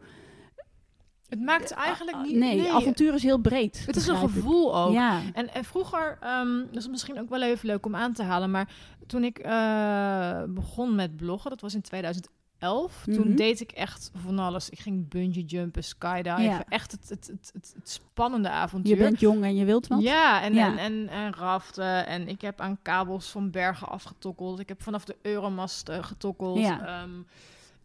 [1.29, 2.35] Het maakt eigenlijk niet...
[2.35, 3.85] Nee, avontuur is heel breed.
[3.85, 4.93] Het is een gevoel ook.
[4.93, 5.21] Ja.
[5.33, 8.51] En, en vroeger, um, dat is misschien ook wel even leuk om aan te halen...
[8.51, 8.73] maar
[9.07, 12.37] toen ik uh, begon met bloggen, dat was in 2011...
[12.59, 13.35] Mm Toen mhm.
[13.35, 14.69] deed ik echt van alles.
[14.69, 16.43] Ik ging bungee jumpen, skydiven.
[16.43, 16.63] Ja.
[16.69, 18.95] Echt het, het, het, het, spannende avontuur.
[18.95, 20.01] Je bent jong en je wilt wat.
[20.01, 20.67] Ja, en, ja.
[20.67, 22.07] En, en, en, raften.
[22.07, 24.59] En ik heb aan kabels van bergen afgetokkeld.
[24.59, 26.59] Ik heb vanaf de Euromast uh, getokkeld.
[26.59, 27.03] Ja.
[27.03, 27.27] Um,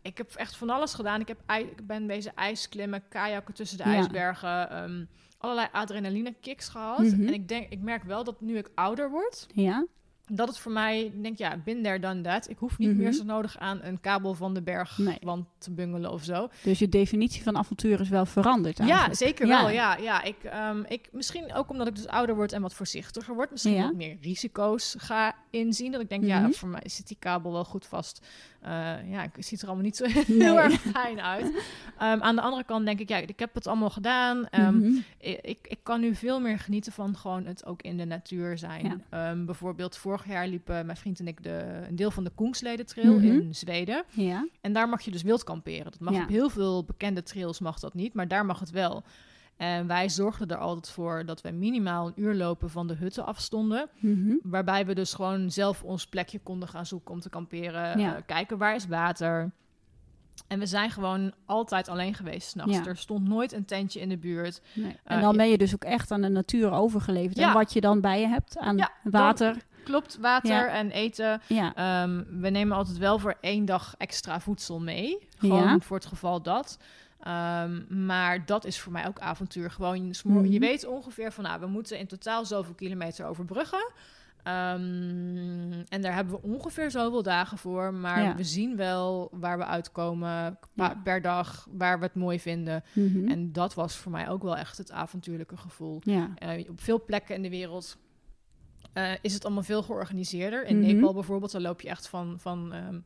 [0.03, 1.21] ik heb echt van alles gedaan.
[1.21, 4.83] Ik, heb ik ben bezig ijsklimmen, kajakken tussen de ijsbergen.
[4.83, 5.09] Um,
[5.39, 6.99] allerlei adrenaline kicks gehad.
[6.99, 7.27] Mhm.
[7.27, 9.87] En ik denk, ik merk wel dat nu ik ouder word, ja.
[10.33, 12.49] Dat het voor mij, ik denk ja, bin there done that.
[12.51, 12.99] Ik hoef niet Mhm.
[12.99, 15.47] meer zo nodig aan een kabel van de bergwand Nee.
[15.59, 16.49] te bungelen of zo.
[16.63, 19.17] Dus je definitie van avontuur is wel veranderd Ja, eigenlijk.
[19.17, 19.61] zeker Ja.
[19.63, 19.71] wel.
[19.71, 20.23] Ja, ja.
[20.23, 23.51] Ik, ehm, ik, misschien ook omdat ik dus ouder word en wat voorzichtiger word.
[23.51, 23.83] Misschien Ja.
[23.87, 25.93] wat meer risico's ga inzien.
[25.93, 26.51] Dat ik denk, ja, Mhm.
[26.53, 28.27] voor mij zit die kabel wel goed vast.
[28.61, 28.71] Eh,
[29.11, 30.25] ja, ik- het ziet er allemaal niet zo Nee.
[30.27, 31.53] heel erg fijn uit.
[31.99, 34.49] Ehm, aan de andere kant denk ik, ja, ik heb het allemaal gedaan.
[34.49, 34.93] Ehm, Mhm.
[35.19, 38.59] ik, ik, ik kan nu veel meer genieten van gewoon het ook in de natuur
[38.59, 39.03] zijn.
[39.11, 39.35] Ja.
[39.35, 43.13] Bijvoorbeeld vorig jaar liepen mijn vriend en ik de, een deel van de Koengsleden Trail
[43.15, 43.25] Mhm.
[43.25, 44.05] in Zweden.
[44.11, 44.49] Ja.
[44.61, 45.85] En daar mag je dus wild kamperen.
[45.85, 46.23] Dat mag Ja.
[46.23, 49.03] op heel veel bekende trails mag dat niet, maar daar mag het wel.
[49.57, 53.27] En wij zorgden er altijd voor dat we minimaal een uur lopen van de hutten
[53.27, 53.89] afstonden.
[53.99, 54.35] Mhm.
[54.43, 57.99] Waarbij we dus gewoon zelf ons plekje konden gaan zoeken om te kamperen.
[57.99, 58.17] Ja.
[58.17, 59.51] eh, kijken waar is water.
[60.49, 62.77] En we zijn gewoon altijd alleen geweest s'nachts.
[62.77, 62.85] Ja.
[62.87, 64.61] Er stond nooit een tentje in de buurt.
[64.75, 64.97] Nee.
[65.05, 67.37] Eh, En dan ben je dus ook echt aan de natuur overgeleverd.
[67.39, 67.49] Ja.
[67.49, 69.57] En wat je dan bij je hebt aan Ja, water.
[69.85, 70.69] Klopt, water Ja.
[70.69, 71.41] en eten.
[71.49, 71.75] Ja.
[71.75, 75.29] Ehm, we nemen altijd wel voor één dag extra voedsel mee.
[75.39, 75.79] Gewoon Ja.
[75.79, 76.79] voor het geval dat.
[77.21, 79.71] Ehm, maar dat is voor mij ook avontuur.
[79.71, 80.45] Gewoon, je Mhm.
[80.45, 83.93] je weet ongeveer van, nou, we moeten in totaal zoveel kilometer overbruggen.
[84.43, 87.95] Ehm, en daar hebben we ongeveer zoveel dagen voor.
[87.95, 88.35] Maar Ja.
[88.37, 91.01] we zien wel waar we uitkomen Ja.
[91.05, 92.85] per dag, waar we het mooi vinden.
[92.93, 93.29] Mhm.
[93.29, 96.01] En dat was voor mij ook wel echt het avontuurlijke gevoel.
[96.05, 96.31] ja.
[96.37, 97.97] Eh, op veel plekken in de wereld
[98.95, 100.65] eh, is het allemaal veel georganiseerder.
[100.67, 100.87] In Mhm.
[100.95, 102.99] Nepal bijvoorbeeld, dan loop je echt van, van, ehm,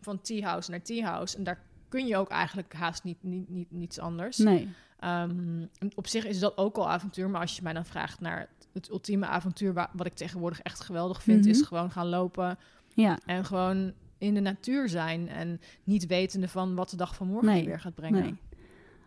[0.00, 1.36] van tea house naar tea house.
[1.36, 4.36] En daar kun je ook eigenlijk haast niet, niet, niet, niets anders.
[4.38, 4.68] Nee.
[4.98, 7.30] Ehm, op zich is dat ook al avontuur.
[7.30, 9.72] Maar als je mij dan vraagt naar het, ultieme avontuur...
[9.74, 11.40] Wa wat ik tegenwoordig echt geweldig vind...
[11.40, 11.48] Mhm.
[11.48, 12.58] is gewoon gaan lopen
[12.94, 13.18] Ja.
[13.26, 15.28] en gewoon in de natuur zijn.
[15.28, 17.64] En niet wetende van wat de dag van morgen Nee.
[17.64, 18.22] weer gaat brengen.
[18.22, 18.34] Nee.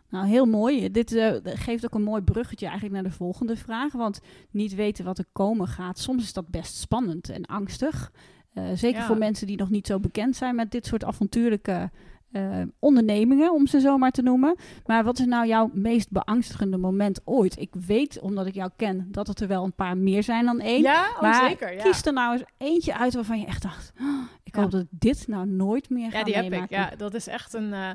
[0.09, 0.91] Nou, heel mooi.
[0.91, 3.93] Dit eh, geeft ook een mooi bruggetje eigenlijk naar de volgende vraag.
[3.93, 4.19] Want
[4.51, 8.11] niet weten wat er komen gaat, soms is dat best spannend en angstig.
[8.53, 9.05] Eh, zeker Ja.
[9.05, 11.91] voor mensen die nog niet zo bekend zijn met dit soort avontuurlijke
[12.31, 14.55] eh, ondernemingen, om ze zo maar te noemen.
[14.85, 17.59] Maar wat is nou jouw meest beangstigende moment ooit?
[17.59, 20.59] Ik weet, omdat ik jou ken, dat het er wel een paar meer zijn dan
[20.59, 20.81] één.
[20.81, 21.73] Ja, oh, maar zeker.
[21.73, 21.83] Ja.
[21.83, 23.91] kies er nou eens eentje uit waarvan je echt dacht...
[24.01, 24.61] "Oh, ik Ja.
[24.61, 26.49] hoop dat dit nou nooit meer ga Ja, die heb ik.
[26.49, 27.89] meemaken." Ja, dat is echt een, eh,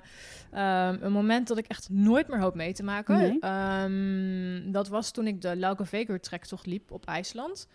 [0.50, 3.16] ehm, een moment dat ik echt nooit meer hoop mee te maken.
[3.18, 3.38] Nee.
[3.40, 7.68] Ehm, dat was toen ik de Lauke Vegur trektocht liep op IJsland.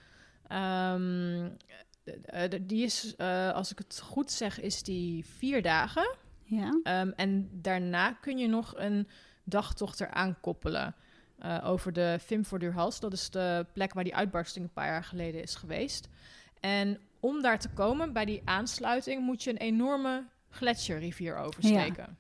[0.48, 1.48] Ehm,
[2.26, 3.16] eh, die is,
[3.54, 6.16] als ik het goed zeg, is die vier dagen.
[6.48, 6.80] Ja.
[6.84, 9.08] Ehm, en daarna kun je nog een
[9.44, 10.96] dagtocht eraan koppelen.
[11.38, 13.00] eh, over de Vimforduurhals.
[13.00, 16.10] Dat is de plek waar die uitbarsting een paar jaar geleden is geweest.
[16.60, 22.18] En om daar te komen, bij die aansluiting, moet je een enorme gletsjerrivier oversteken.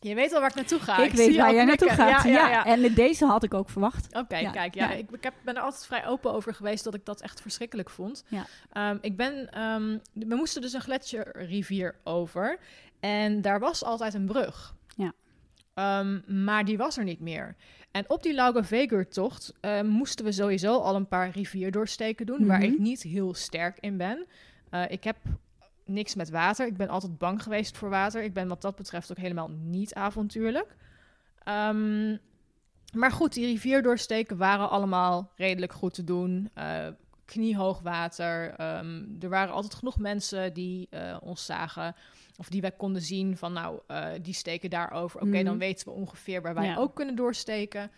[0.00, 0.98] Je weet al waar ik naartoe ga.
[1.04, 2.22] ik weet waar jij naartoe gaat.
[2.24, 2.64] Ja, ja, ja.
[2.64, 4.06] En deze had ik ook verwacht.
[4.16, 4.90] Oké, kijk, ja.
[4.90, 7.90] Ik, ik heb, ben er altijd vrij open over geweest dat ik dat echt verschrikkelijk
[7.90, 8.24] vond.
[8.28, 8.46] Ja.
[8.72, 12.58] Ehm, ik ben, ehm, we moesten dus een gletsjerrivier over
[13.00, 14.74] en daar was altijd een brug.
[14.96, 15.12] Ja.
[15.74, 17.56] Ehm, maar die was er niet meer.
[17.90, 22.58] En op die Lauge Vegur-tocht eh, moesten we sowieso al een paar rivierdoorsteken doen, waar
[22.60, 22.72] Mhm.
[22.72, 24.26] ik niet heel sterk in ben.
[24.70, 25.16] Eh, ik heb
[25.88, 26.66] niks met water.
[26.66, 28.22] Ik ben altijd bang geweest voor water.
[28.22, 30.76] Ik ben wat dat betreft ook helemaal niet avontuurlijk.
[31.44, 32.16] Ehm,
[32.92, 36.50] maar goed, die rivierdoorsteken waren allemaal redelijk goed te doen.
[36.54, 36.86] Eh,
[37.24, 38.50] kniehoog water.
[38.50, 41.94] Ehm, er waren altijd genoeg mensen die eh, ons zagen.
[42.36, 45.20] Of die wij konden zien van, nou, eh, die steken daarover.
[45.20, 46.76] Oké, dan weten we ongeveer waar wij Ja.
[46.76, 47.90] ook kunnen doorsteken.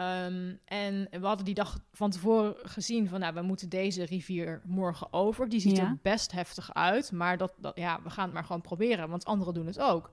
[0.00, 4.60] Ehm, en we hadden die dag van tevoren gezien van, nou, we moeten deze rivier
[4.64, 5.48] morgen over.
[5.48, 5.82] Die ziet Ja.
[5.82, 9.24] er best heftig uit, maar dat, dat, ja, we gaan het maar gewoon proberen, want
[9.24, 10.10] anderen doen het ook.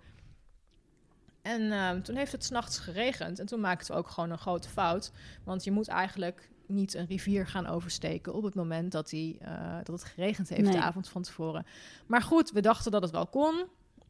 [1.41, 4.69] En ehm, toen heeft het s'nachts geregend en toen maakten we ook gewoon een grote
[4.69, 5.11] fout.
[5.43, 9.75] Want je moet eigenlijk niet een rivier gaan oversteken op het moment dat, die, eh,
[9.83, 11.65] dat het geregend heeft de avond van tevoren.
[12.07, 13.65] Maar goed, we dachten dat het wel kon.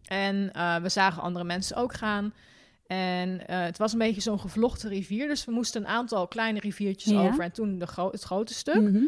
[0.07, 2.33] En eh, we zagen andere mensen ook gaan.
[2.87, 5.27] En eh, het was een beetje zo'n gevlochten rivier.
[5.27, 7.27] Dus we moesten een aantal kleine riviertjes Ja.
[7.27, 7.43] over.
[7.43, 8.81] En toen de gro- het grote stuk.
[8.81, 9.03] Mhm.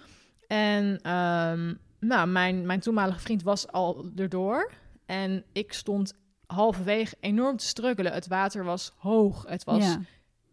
[0.48, 4.72] En ehm, nou, mijn, mijn toenmalige vriend was al erdoor.
[5.06, 6.13] En ik stond
[6.46, 8.12] halverwege enorm te struggelen.
[8.13, 9.46] Het water was hoog.
[9.48, 9.96] Het was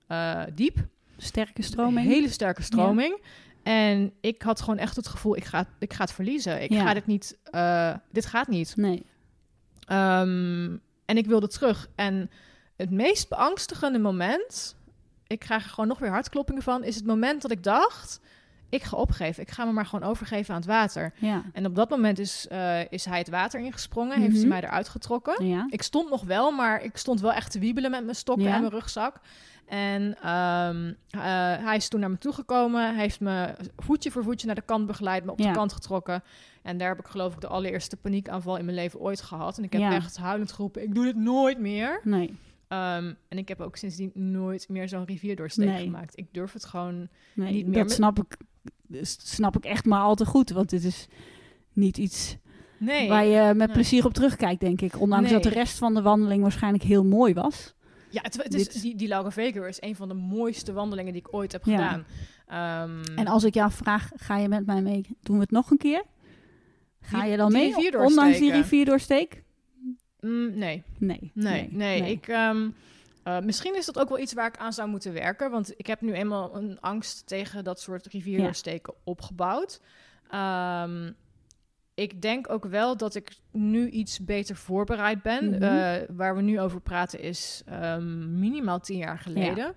[0.07, 0.47] Ja.
[0.47, 0.77] eh, diep.
[1.17, 2.07] Sterke stroming.
[2.07, 3.21] Een hele sterke stroming.
[3.63, 6.63] En ik had gewoon echt het gevoel, ik ga, ik ga het verliezen.
[6.63, 8.77] Ik ga dit niet, eh, dit gaat niet.
[8.77, 9.03] Nee.
[9.87, 11.89] Ehm, en ik wilde terug.
[11.95, 12.31] En
[12.77, 14.77] het meest beangstigende moment,
[15.27, 18.21] ik krijg er gewoon nog weer hartkloppingen van, is het moment dat ik dacht,
[18.69, 19.43] ik ga opgeven.
[19.43, 21.13] Ik ga me maar gewoon overgeven aan het water.
[21.17, 21.43] Ja.
[21.53, 24.41] En op dat moment is, uh, is hij het water ingesprongen, heeft Mhm.
[24.41, 25.47] ze mij eruit getrokken.
[25.47, 25.67] Ja.
[25.71, 28.55] Ik stond nog wel, maar ik stond wel echt te wiebelen met mijn Ja.
[28.55, 29.21] en mijn rugzak.
[29.67, 31.21] En ehm, eh,
[31.65, 35.25] hij is toen naar me toegekomen, heeft me voetje voor voetje naar de kant begeleid,
[35.25, 36.23] me op de kant getrokken.
[36.63, 39.59] En daar heb ik geloof ik de allereerste paniekaanval in mijn leven ooit gehad.
[39.59, 42.01] En ik heb echt huilend geroepen, ik doe dit nooit meer.
[42.03, 42.39] Nee.
[42.69, 45.83] Ehm, en ik heb ook sindsdien nooit meer zo'n rivierdoorsteek Nee.
[45.85, 46.19] gemaakt.
[46.19, 47.09] Ik durf het gewoon...
[47.35, 48.37] Nee, Niet meer dat snap ik,
[49.07, 50.51] snap ik echt maar al te goed.
[50.51, 51.07] Want dit is
[51.73, 52.37] niet iets
[52.79, 53.09] Nee.
[53.09, 55.01] waar je met plezier op terugkijkt, denk ik.
[55.01, 57.75] Ondanks dat de rest van de wandeling waarschijnlijk heel mooi was.
[58.11, 61.23] Ja, het, het is, die, die Laura Veger is een van de mooiste wandelingen die
[61.27, 61.77] ik ooit heb Ja.
[61.77, 62.05] gedaan.
[62.47, 65.07] Ehm, En als ik jou vraag, ga je met mij mee?
[65.23, 66.03] Doen we het nog een keer?
[67.01, 67.99] Ga Die- je dan mee?
[67.99, 69.43] Ondanks die rivierdoorsteek?
[70.27, 70.83] Mm, nee.
[70.99, 71.31] Nee.
[71.35, 72.11] Nee, nee.
[72.11, 72.69] Ik, ehm,
[73.23, 75.51] eh, misschien is dat ook wel iets waar ik aan zou moeten werken.
[75.51, 79.81] Want ik heb nu eenmaal een angst tegen dat soort rivierdoorsteken opgebouwd.
[80.31, 81.11] Ehm,
[81.95, 85.51] ik denk ook wel dat ik nu iets beter voorbereid ben.
[85.51, 85.63] Mhm.
[85.63, 89.75] Eh, waar we nu over praten is ehm, minimaal tien jaar geleden.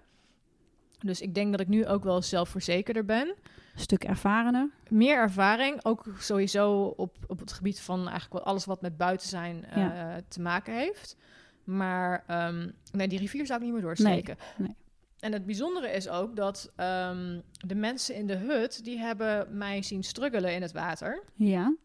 [0.99, 3.35] Dus ik denk dat ik nu ook wel zelfverzekerder ben.
[3.79, 4.69] Stuk ervarener.
[4.89, 9.65] Meer ervaring, ook sowieso op, op het gebied van eigenlijk alles wat met buiten zijn
[9.65, 10.19] eh, Ja.
[10.27, 11.15] te maken heeft.
[11.63, 14.37] Maar ehm, nee, die rivier zou ik niet meer doorsteken.
[14.57, 14.75] nee.
[15.19, 19.81] En het bijzondere is ook dat ehm, de mensen in de hut, die hebben mij
[19.83, 21.23] zien struggelen in het water.
[21.33, 21.75] Ja.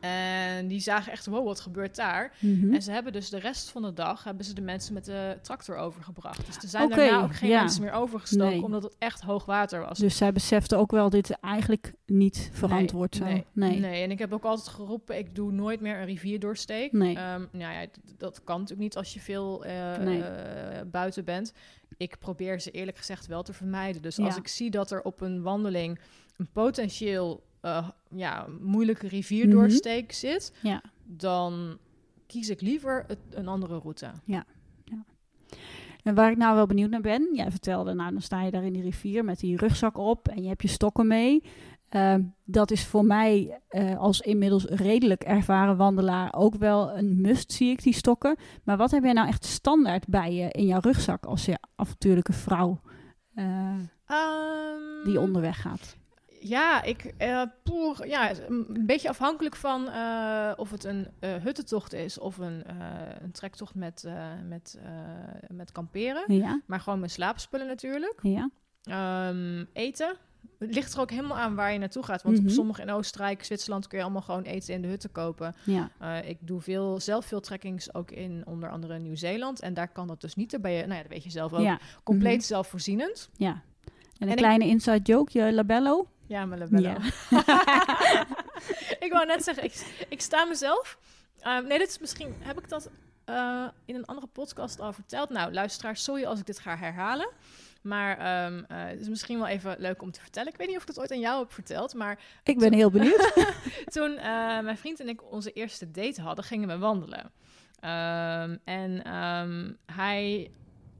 [0.00, 2.32] En die zagen echt, wow, wat gebeurt daar?
[2.40, 2.74] Mhm.
[2.74, 5.38] En ze hebben dus de rest van de dag, hebben ze de mensen met de
[5.42, 6.46] tractor overgebracht.
[6.46, 7.60] Dus er zijn daarna ook geen ja.
[7.60, 8.62] mensen meer overgestoken, Nee.
[8.62, 9.98] omdat het echt hoog water was.
[9.98, 13.34] Dus zij besefte ook wel dit eigenlijk niet verantwoord nee, zo.
[13.52, 13.78] Nee, Nee.
[13.80, 14.02] nee.
[14.02, 16.92] en ik heb ook altijd geroepen, ik doe nooit meer een rivierdoorsteek.
[16.92, 17.16] Nee.
[17.16, 21.52] Ehm, nou ja, dat kan natuurlijk niet als je veel eh, eh, buiten bent.
[21.96, 24.02] Ik probeer ze eerlijk gezegd wel te vermijden.
[24.02, 24.24] Dus Ja.
[24.24, 25.98] als ik zie dat er op een wandeling
[26.36, 30.82] een potentieel eh, ja, moeilijke rivierdoorsteek zit, Ja.
[31.04, 31.78] dan
[32.26, 34.10] kies ik liever het, een andere route.
[36.02, 38.64] En waar ik nou wel benieuwd naar ben, jij vertelde, nou dan sta je daar
[38.64, 41.42] in die rivier met die rugzak op en je hebt je stokken mee.
[41.88, 47.52] Ehm, dat is voor mij eh, als inmiddels redelijk ervaren wandelaar ook wel een must,
[47.52, 48.36] zie ik die stokken.
[48.64, 52.32] Maar wat heb jij nou echt standaard bij je in jouw rugzak als je avontuurlijke
[52.32, 52.80] vrouw
[53.34, 53.74] eh,
[54.06, 55.96] Ehm, die onderweg gaat?
[56.48, 61.92] Ja, ik, eh, poeh, ja, een beetje afhankelijk van eh, of het een eh huttentocht
[61.92, 62.62] is of een,
[63.22, 64.04] een trektocht met,
[64.48, 64.78] met,
[65.48, 66.34] met kamperen.
[66.34, 68.18] Ja, Maar gewoon mijn slaapspullen natuurlijk.
[68.22, 68.50] ja,
[68.82, 70.16] Ehm, eten.
[70.58, 72.22] Het ligt er ook helemaal aan waar je naartoe gaat.
[72.22, 75.54] Want op sommige in Oostenrijk, Zwitserland kun je allemaal gewoon eten in de hutten kopen.
[75.64, 75.90] ja.
[76.22, 79.60] Ik doe veel, zelf veel trekkings ook in onder andere Nieuw-Zeeland.
[79.60, 80.50] En daar kan dat dus niet.
[80.50, 81.78] Daar ben je, nou ja, dat weet je zelf ook, ja.
[82.02, 82.46] compleet Mhm.
[82.46, 83.28] zelfvoorzienend.
[83.36, 83.50] ja.
[83.50, 83.62] En
[84.18, 86.08] een En ik- kleine inside joke, je labello?
[86.26, 86.88] Ja, mijn labello.
[86.88, 86.96] Ja.
[89.06, 90.98] ik wou net zeggen, ik, ik sta mezelf.
[91.40, 92.90] Ehm, nee, dit is misschien, heb ik dat
[93.24, 95.30] eh, in een andere podcast al verteld?
[95.30, 97.28] Nou, luisteraars, sorry als ik dit ga herhalen.
[97.82, 100.52] Maar ehm, eh, het is misschien wel even leuk om te vertellen.
[100.52, 102.90] Ik weet niet of ik het ooit aan jou heb verteld, maar Ik ben heel
[102.90, 103.32] benieuwd.
[103.94, 107.32] toen eh, mijn vriend en ik onze eerste date hadden, gingen we wandelen.
[107.80, 109.02] Ehm, en
[109.92, 110.50] hij.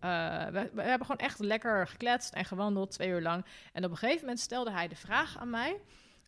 [0.06, 3.44] Eh, we, we hebben gewoon echt lekker gekletst en gewandeld, twee uur lang.
[3.72, 5.80] En op een gegeven moment stelde hij de vraag aan mij: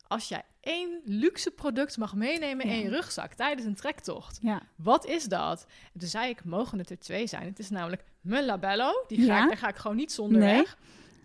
[0.06, 4.62] Als jij één luxe product mag meenemen in je rugzak tijdens een trektocht, ja.
[4.76, 5.66] wat is dat?
[5.94, 7.46] En toen zei ik: Mogen het er twee zijn?
[7.46, 9.42] Het is namelijk mijn labello, die ga Ja.
[9.42, 10.56] ik, daar ga ik gewoon niet zonder Nee.
[10.56, 10.76] weg.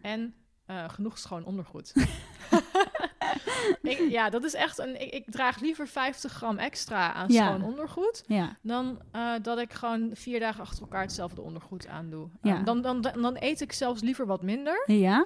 [0.02, 0.36] En
[0.66, 1.94] eh, genoeg schoon ondergoed.
[3.82, 5.02] ik, ja, dat is echt een.
[5.02, 7.46] Ik, ik draag liever 50 gram extra aan Ja.
[7.48, 8.24] schoon ondergoed.
[8.28, 12.28] Ja, dan eh, dat ik gewoon vier dagen achter elkaar hetzelfde ondergoed aandoe.
[12.42, 12.58] Ja.
[12.60, 15.26] Eh, dan, dan, dan, dan eet ik zelfs liever wat minder ja.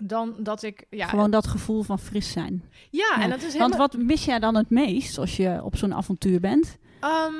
[0.00, 0.86] dan dat ik.
[0.90, 2.64] Ja, gewoon dat gevoel van fris zijn.
[2.90, 3.78] ja, Ja, en dat is Want helemaal.
[3.78, 6.78] wat mis jij dan het meest als je op zo'n avontuur bent?
[7.00, 7.32] Ehm,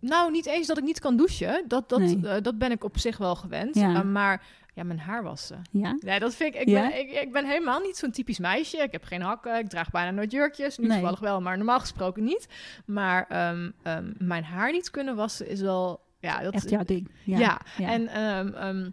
[0.00, 1.64] nou, niet eens dat ik niet kan douchen.
[1.68, 2.20] Dat, dat, Nee.
[2.28, 3.74] eh, dat ben ik op zich wel gewend.
[3.74, 4.02] Ja.
[4.02, 4.42] Maar
[4.78, 5.62] ja, mijn haar wassen.
[5.70, 6.60] Ja, Nee, dat vind ik.
[6.60, 6.88] Ik, Ja?
[6.88, 8.76] ben, ik, ik ben helemaal niet zo'n typisch meisje.
[8.76, 9.58] Ik heb geen hakken.
[9.58, 10.78] Ik draag bijna nooit jurkjes.
[10.78, 10.96] Nu Nee.
[10.96, 12.46] toevallig wel, maar normaal gesproken niet.
[12.86, 16.00] Maar ehm, ehm, mijn haar niet kunnen wassen is wel.
[16.20, 17.10] Ja, dat echt jouw ding.
[17.24, 17.88] Ja, Ja, ja.
[17.88, 18.90] en ehm,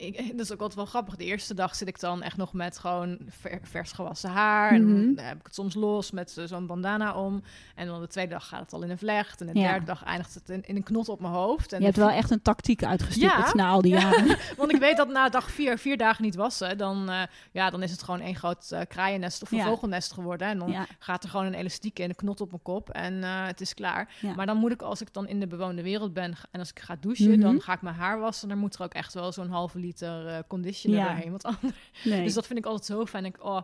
[0.00, 1.16] ik, dat is ook altijd wel grappig.
[1.16, 4.72] De eerste dag zit ik dan echt nog met gewoon ver- vers gewassen haar.
[4.72, 5.14] En Mhm.
[5.14, 7.42] dan heb ik het soms los met eh, zo'n bandana om.
[7.74, 9.40] En dan de tweede dag gaat het al in een vlecht.
[9.40, 9.68] En de Ja.
[9.70, 11.72] derde dag eindigt het in, in een knot op mijn hoofd.
[11.72, 13.52] En je hebt wel echt een tactiek uitgestippeld Ja.
[13.54, 14.36] na al die jaren.
[14.56, 17.82] want ik weet dat na dag vier, vier dagen niet wassen, dan, eh, ja, dan
[17.82, 20.48] is het gewoon één groot eh, kraaiennest of een vogelnest geworden.
[20.48, 23.46] En dan gaat er gewoon een elastiek in, een knot op mijn kop en eh,
[23.46, 24.08] het is klaar.
[24.36, 26.80] Maar dan moet ik, als ik dan in de bewoonde wereld ben en als ik
[26.80, 27.40] ga douchen, Mhm.
[27.40, 28.48] dan ga ik mijn haar wassen.
[28.48, 31.06] Dan moet er ook echt wel zo'n halve milliliter uh, conditioner Ja.
[31.06, 31.30] doorheen.
[31.30, 31.72] Want anders,
[32.04, 32.22] Nee.
[32.24, 33.24] Dus dat vind ik altijd zo fijn.
[33.24, 33.60] Ik, oh,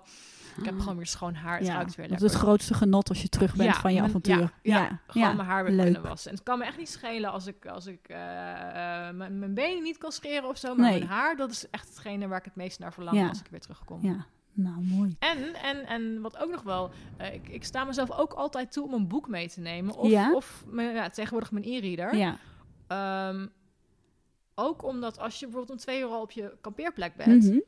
[0.58, 0.80] ik heb Ah.
[0.80, 1.58] gewoon weer schoon haar.
[1.58, 2.26] Het ja, ruikt weer dat lekker.
[2.26, 4.52] is het grootste genot als je terug bent Ja, van je avontuur.
[4.62, 5.84] Ja, ja, gewoon mijn haar weer leuk.
[5.84, 6.30] kunnen wassen.
[6.30, 9.54] En het kan me echt niet schelen als ik, als ik eh, eh, mijn mijn
[9.54, 10.74] benen niet kan scheren of zo.
[10.74, 10.98] Maar Nee.
[10.98, 13.60] mijn haar, dat is echt hetgene waar ik het meest naar verlang als ik weer
[13.60, 13.98] terugkom.
[14.02, 15.16] Ja, nou mooi.
[15.18, 16.90] En, en, en wat ook nog wel,
[17.32, 19.94] ik, ik sta mezelf ook altijd toe om een boek mee te nemen.
[19.96, 20.32] Of, Ja?
[20.34, 22.16] of mijn, ja, tegenwoordig mijn e-reader.
[22.16, 22.36] Ja.
[22.86, 23.46] Ehm,
[24.54, 27.58] ook omdat als je bijvoorbeeld om twee uur al op je kampeerplek bent, Mhm.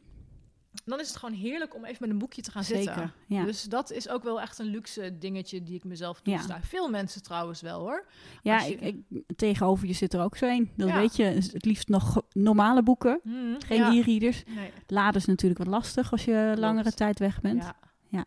[0.85, 3.13] dan is het gewoon heerlijk om even met een boekje te gaan zitten.
[3.27, 3.45] Ja.
[3.45, 6.37] Dus dat is ook wel echt een luxe dingetje die ik mezelf Ja.
[6.37, 6.61] toesta.
[6.63, 8.07] Veel mensen trouwens wel hoor.
[8.43, 10.71] ja, als je- ik, ik, tegenover je zit er ook zo een.
[10.77, 10.97] Dat Ja.
[10.97, 11.35] weet je.
[11.35, 13.21] Dus Het liefst nog normale boeken.
[13.23, 14.43] Hmm, Geen e-readers.
[14.55, 14.71] Nee.
[14.87, 17.63] Laden is natuurlijk wat lastig als je langere tijd weg bent.
[18.09, 18.27] Ja.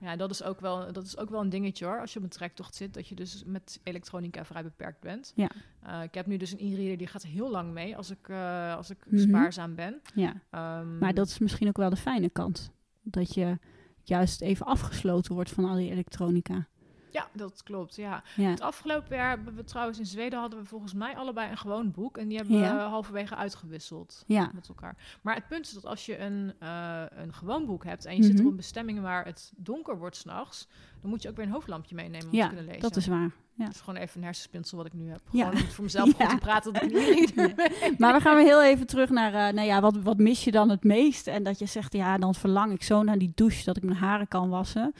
[0.00, 0.16] Ja.
[0.16, 2.00] Dat is, ook wel, dat is ook wel een dingetje hoor.
[2.00, 5.32] Als je op een trektocht zit, dat je dus met elektronica vrij beperkt bent.
[5.34, 5.50] Ja.
[5.82, 8.76] Eh, ik heb nu dus een e-reader die gaat heel lang mee als ik, eh,
[8.76, 9.20] als ik Mhm.
[9.20, 10.00] spaarzaam ben.
[10.14, 10.34] Ja.
[10.50, 12.70] Ehm, Maar dat is misschien ook wel de fijne kant.
[13.02, 13.58] Dat je
[14.02, 16.66] juist even afgesloten wordt van al die elektronica.
[17.10, 17.96] Ja, dat klopt.
[17.96, 18.22] Ja.
[18.36, 18.48] Ja.
[18.50, 21.90] Het afgelopen jaar hebben we trouwens in Zweden hadden we volgens mij allebei een gewoon
[21.90, 22.16] boek.
[22.18, 22.74] En die hebben Ja.
[22.76, 24.50] we halverwege uitgewisseld Ja.
[24.54, 24.96] met elkaar.
[25.22, 28.22] Maar het punt is dat als je een, eh, een gewoon boek hebt en je
[28.22, 28.44] zit Mhm.
[28.44, 30.68] op een bestemming waar het donker wordt s'nachts,
[31.00, 32.80] dan moet je ook weer een hoofdlampje meenemen om te kunnen lezen.
[32.80, 33.30] Dat is waar.
[33.54, 33.64] Ja.
[33.64, 35.20] Dat is gewoon even een hersenspinsel wat ik nu heb.
[35.30, 35.44] Ja.
[35.48, 38.62] Gewoon om voor mezelf goed te praten dat ik niet Maar we gaan weer heel
[38.62, 41.26] even terug naar, eh, nou ja, wat, wat mis je dan het meest?
[41.26, 43.96] En dat je zegt, ja, dan verlang ik zo naar die douche dat ik mijn
[43.98, 44.94] haren kan wassen.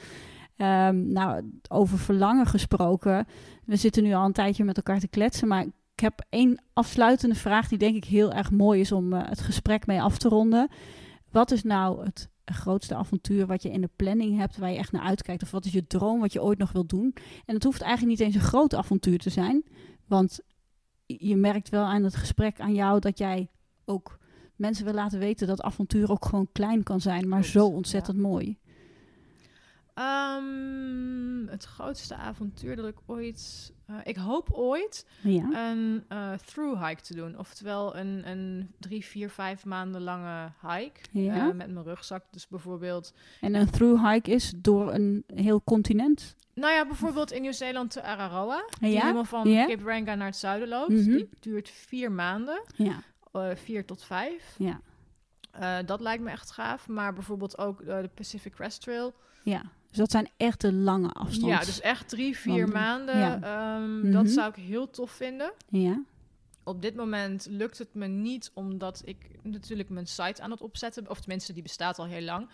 [0.59, 3.27] Ehm, nou, over verlangen gesproken.
[3.65, 7.35] We zitten nu al een tijdje met elkaar te kletsen, maar ik heb één afsluitende
[7.35, 10.29] vraag die denk ik heel erg mooi is om eh, het gesprek mee af te
[10.29, 10.69] ronden.
[11.31, 14.91] Wat is nou het grootste avontuur wat je in de planning hebt, waar je echt
[14.91, 15.43] naar uitkijkt?
[15.43, 17.13] Of wat is je droom wat je ooit nog wilt doen?
[17.45, 19.63] En het hoeft eigenlijk niet eens een groot avontuur te zijn,
[20.07, 20.39] want
[21.05, 23.49] je merkt wel aan het gesprek aan jou dat jij
[23.85, 24.19] ook
[24.55, 28.57] mensen wil laten weten dat avontuur ook gewoon klein kan zijn, maar zo ontzettend mooi.
[29.99, 33.73] Ehm, het grootste avontuur dat ik ooit...
[33.85, 35.69] eh, ik hoop ooit Ja.
[35.71, 37.37] een eh through hike te doen.
[37.37, 40.99] Oftewel een, een drie, vier, vijf maanden lange hike.
[41.11, 41.35] Ja.
[41.49, 42.23] eh, met mijn rugzak.
[42.31, 43.13] Dus bijvoorbeeld...
[43.41, 46.35] En een through hike is door een heel continent.
[46.53, 48.65] Nou ja, bijvoorbeeld in Nieuw-Zeeland te Araroa.
[48.79, 49.01] Die Ja?
[49.01, 49.65] helemaal van Ja?
[49.67, 50.89] Cape Ranga naar het zuiden loopt.
[50.91, 51.03] Mhm.
[51.11, 52.61] Die duurt vier maanden.
[52.75, 53.01] Ja.
[53.55, 54.55] vier tot vijf.
[54.57, 54.81] Ja.
[55.83, 56.87] Dat lijkt me echt gaaf.
[56.87, 59.13] Maar bijvoorbeeld ook de Pacific Crest Trail.
[59.43, 59.61] Ja.
[59.89, 61.49] Dus dat zijn echt de lange afstanden.
[61.57, 62.81] Ja, dus echt drie, vier Wandelen.
[62.81, 63.17] maanden.
[63.17, 63.39] Ja.
[63.75, 64.11] Ehm, Mhm.
[64.11, 65.51] Dat zou ik heel tof vinden.
[65.69, 66.01] Ja.
[66.63, 71.09] Op dit moment lukt het me niet, omdat ik natuurlijk mijn site aan het opzetten.
[71.09, 72.49] Of tenminste, die bestaat al heel lang.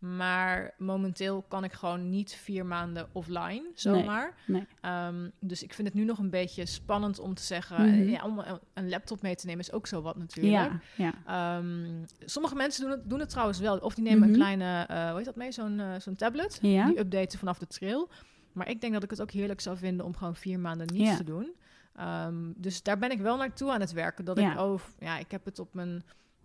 [0.00, 4.34] Maar momenteel kan ik gewoon niet vier maanden offline, zomaar.
[4.46, 4.66] nee.
[4.80, 7.76] Ehm, dus ik vind het nu nog een beetje spannend om te zeggen...
[7.86, 7.88] Mhm.
[8.00, 8.42] eh, ja, om
[8.74, 10.54] een, laptop mee te nemen is ook zo wat natuurlijk.
[10.54, 10.80] Ja.
[11.26, 11.56] Ja.
[11.58, 13.78] Ehm, sommige mensen doen het, doen het trouwens wel.
[13.78, 14.28] Of die nemen Mhm.
[14.28, 15.52] een kleine, eh hoe heet dat mee?
[15.52, 16.58] Zo'n eh, zo'n tablet.
[16.62, 16.86] Ja.
[16.86, 18.08] Die updaten vanaf de trail.
[18.52, 21.10] Maar ik denk dat ik het ook heerlijk zou vinden om gewoon vier maanden niets
[21.10, 21.16] Ja.
[21.16, 21.52] te doen.
[21.96, 24.24] Ehm, dus daar ben ik wel naartoe aan het werken.
[24.24, 26.02] Dat ik, oh, ja, ik heb het op mijn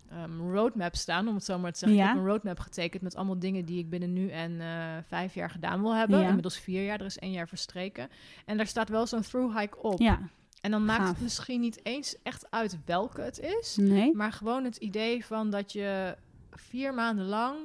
[0.10, 1.98] ehm, roadmap staan, om het zo maar te zeggen.
[1.98, 2.04] Ja.
[2.04, 4.68] Ik heb een roadmap getekend met allemaal dingen die ik binnen nu en eh,
[5.08, 6.20] vijf jaar gedaan wil hebben.
[6.20, 6.28] Ja.
[6.28, 8.10] Inmiddels vier jaar, er is één jaar verstreken.
[8.46, 10.00] En daar staat wel zo'n through hike op.
[10.00, 10.20] Ja.
[10.62, 11.10] En dan maakt Gaaf.
[11.10, 13.76] het misschien niet eens echt uit welke het is.
[13.82, 14.15] Nee.
[14.15, 16.15] Maar gewoon het idee van dat je
[16.52, 17.58] vier maanden lang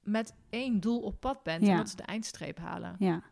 [0.00, 1.62] met één doel op pad bent.
[1.62, 1.70] Ja.
[1.70, 2.96] En dat is de eindstreep halen.
[2.98, 3.22] Ja.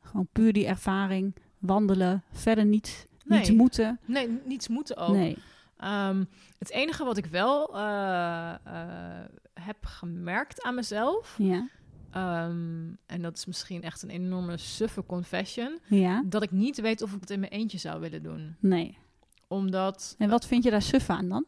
[0.00, 1.34] Gewoon puur die ervaring.
[1.58, 2.22] Wandelen.
[2.32, 3.40] Verder niet, Nee.
[3.40, 3.98] niet moeten.
[4.04, 5.14] Nee, niets moeten ook.
[5.14, 5.38] Nee.
[5.76, 6.24] Ehm,
[6.58, 9.24] het enige wat ik wel eh, eh,
[9.60, 11.34] heb gemerkt aan mezelf...
[11.38, 11.68] Ja.
[12.10, 15.78] ehm, en dat is misschien echt een enorme suffe confession...
[15.88, 16.22] Ja.
[16.26, 18.56] dat ik niet weet of ik het in mijn eentje zou willen doen.
[18.60, 18.98] Nee.
[19.48, 21.44] Omdat En wat vind je daar suf aan dan?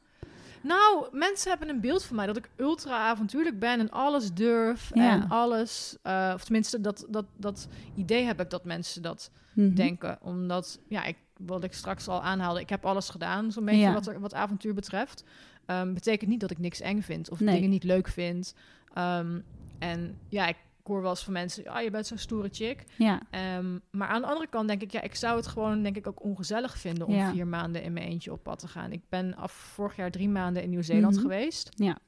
[0.63, 4.91] Nou, mensen hebben een beeld van mij dat ik ultra avontuurlijk ben en alles durf
[4.95, 5.11] Ja.
[5.13, 5.97] en alles.
[6.03, 9.75] eh, of tenminste, dat, dat, dat idee heb ik dat mensen dat Mhm.
[9.75, 10.19] denken.
[10.23, 13.93] Omdat, ja, ik, wat ik straks al aanhaalde, ik heb alles gedaan, zo'n beetje Ja.
[13.93, 15.25] wat, er, wat avontuur betreft.
[15.67, 17.55] Ehm, betekent niet dat ik niks eng vind of Nee.
[17.55, 18.55] dingen niet leuk vind.
[18.95, 19.39] Ehm,
[19.79, 22.85] en ja, ik hoor wel eens van mensen, ah, je bent zo'n stoere chick.
[22.99, 23.21] Ja.
[23.31, 26.07] Ehm, maar aan de andere kant denk ik, ja, ik zou het gewoon denk ik
[26.07, 27.31] ook ongezellig vinden om Ja.
[27.33, 28.93] vier maanden in mijn eentje op pad te gaan.
[28.93, 31.23] Ik ben af vorig jaar drie maanden in Nieuw-Zeeland Mhm.
[31.23, 31.69] geweest.
[31.75, 31.99] Ja.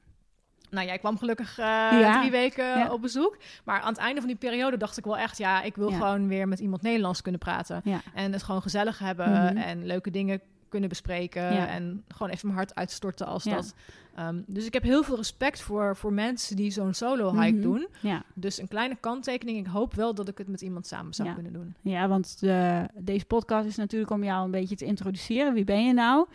[0.69, 2.19] Nou, jij kwam gelukkig eh, Ja.
[2.19, 2.91] drie weken Ja.
[2.91, 3.37] op bezoek.
[3.63, 5.97] Maar aan het einde van die periode dacht ik wel echt, ja, ik wil Ja.
[5.97, 7.83] gewoon weer met iemand Nederlands kunnen praten.
[8.13, 9.57] En het gewoon gezellig hebben Mhm.
[9.57, 11.67] en leuke dingen kunnen bespreken.
[11.67, 13.73] En gewoon even mijn hart uitstorten als dat.
[14.15, 17.61] Ehm, dus ik heb heel veel respect voor, voor mensen die zo'n solo-hike Mhm.
[17.61, 17.87] doen.
[18.01, 18.23] Ja.
[18.33, 19.57] Dus een kleine kanttekening.
[19.57, 21.33] Ik hoop wel dat ik het met iemand samen zou Ja.
[21.33, 21.75] kunnen doen.
[21.81, 25.53] Ja, want de, deze podcast is natuurlijk om jou een beetje te introduceren.
[25.53, 26.27] Wie ben je nou?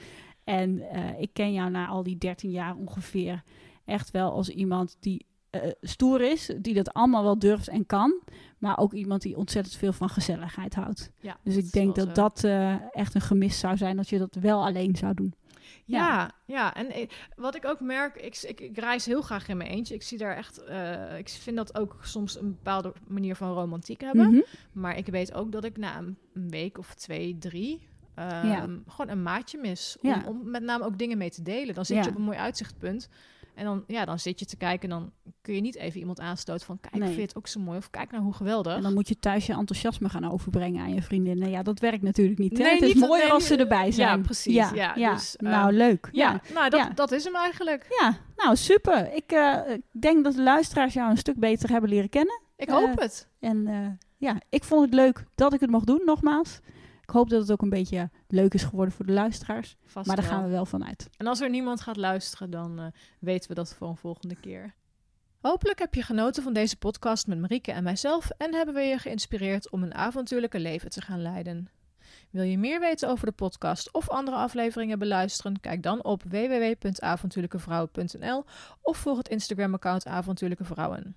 [0.45, 0.83] En
[1.19, 3.43] ik ken jou na al die 13 jaar ongeveer
[3.85, 5.27] echt wel als iemand die
[5.81, 8.21] stoer is, die dat allemaal wel durft en kan.
[8.59, 11.11] Maar ook iemand die ontzettend veel van gezelligheid houdt.
[11.21, 12.45] Ja, dus ik denk dat dat
[12.93, 15.35] echt een gemis zou zijn als je dat wel alleen zou doen.
[15.85, 19.57] Ja, ja, en eh, wat ik ook merk, ik, ik, ik, reis heel graag in
[19.57, 19.95] mijn eentje.
[19.95, 24.01] Ik zie daar echt, uh, ik vind dat ook soms een bepaalde manier van romantiek
[24.01, 24.31] hebben.
[24.31, 24.41] Mhm.
[24.73, 29.23] Maar ik weet ook dat ik na een, week of twee, drie, um, gewoon een
[29.23, 29.97] maatje mis.
[30.01, 31.75] Om, om, met name ook dingen mee te delen.
[31.75, 33.09] Dan zit je op een mooi uitzichtpunt.
[33.55, 36.21] En dan, ja, dan zit je te kijken en dan kun je niet even iemand
[36.21, 36.81] aanstoten van...
[36.81, 37.03] kijk, nee.
[37.03, 37.79] vind je het ook zo mooi?
[37.79, 38.77] Of kijk nou hoe geweldig.
[38.77, 41.51] En dan moet je thuis je enthousiasme gaan overbrengen aan je vriendinnen.
[41.51, 42.53] Ja, dat werkt natuurlijk niet.
[42.53, 44.17] Nee, het is mooi als ze erbij zijn.
[44.17, 44.55] Ja, precies.
[44.55, 46.09] Ja, ja, Dus, nou, ehm, leuk.
[46.13, 47.87] Ja, nou, dat, dat is hem eigenlijk.
[48.01, 49.15] Ja, nou, super.
[49.15, 49.59] Ik uh,
[49.91, 52.43] denk dat de luisteraars jou een stuk beter hebben leren kennen.
[52.57, 53.29] Ik hoop uh, het.
[53.41, 53.87] En uh,
[54.17, 56.61] ja, ik vond het leuk dat ik het mocht doen, nogmaals.
[57.07, 59.77] Ik hoop dat het ook een beetje leuk is geworden voor de luisteraars.
[59.85, 61.09] Vast maar daar gaan we wel van uit.
[61.17, 62.87] En als er niemand gaat luisteren, dan uh,
[63.19, 64.75] weten we dat voor een volgende keer.
[65.41, 68.99] Hopelijk heb je genoten van deze podcast met Marieke en mijzelf en hebben we je
[68.99, 71.69] geïnspireerd om een avontuurlijke leven te gaan leiden.
[72.31, 75.61] Wil je meer weten over de podcast of andere afleveringen beluisteren?
[75.61, 78.45] Kijk dan op www.avontuurlijkevrouwen.nl
[78.83, 81.17] of volg het Instagram-account Avontuurlijke Vrouwen.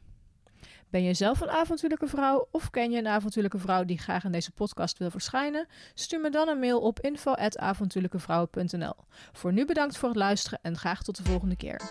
[0.90, 4.32] Ben je zelf een avontuurlijke vrouw of ken je een avontuurlijke vrouw die graag in
[4.32, 5.68] deze podcast wil verschijnen?
[5.94, 8.96] Stuur me dan een mail op info.avontuurlijkevrouwen.nl.
[9.32, 11.82] Voor nu bedankt voor het luisteren en graag tot de volgende keer.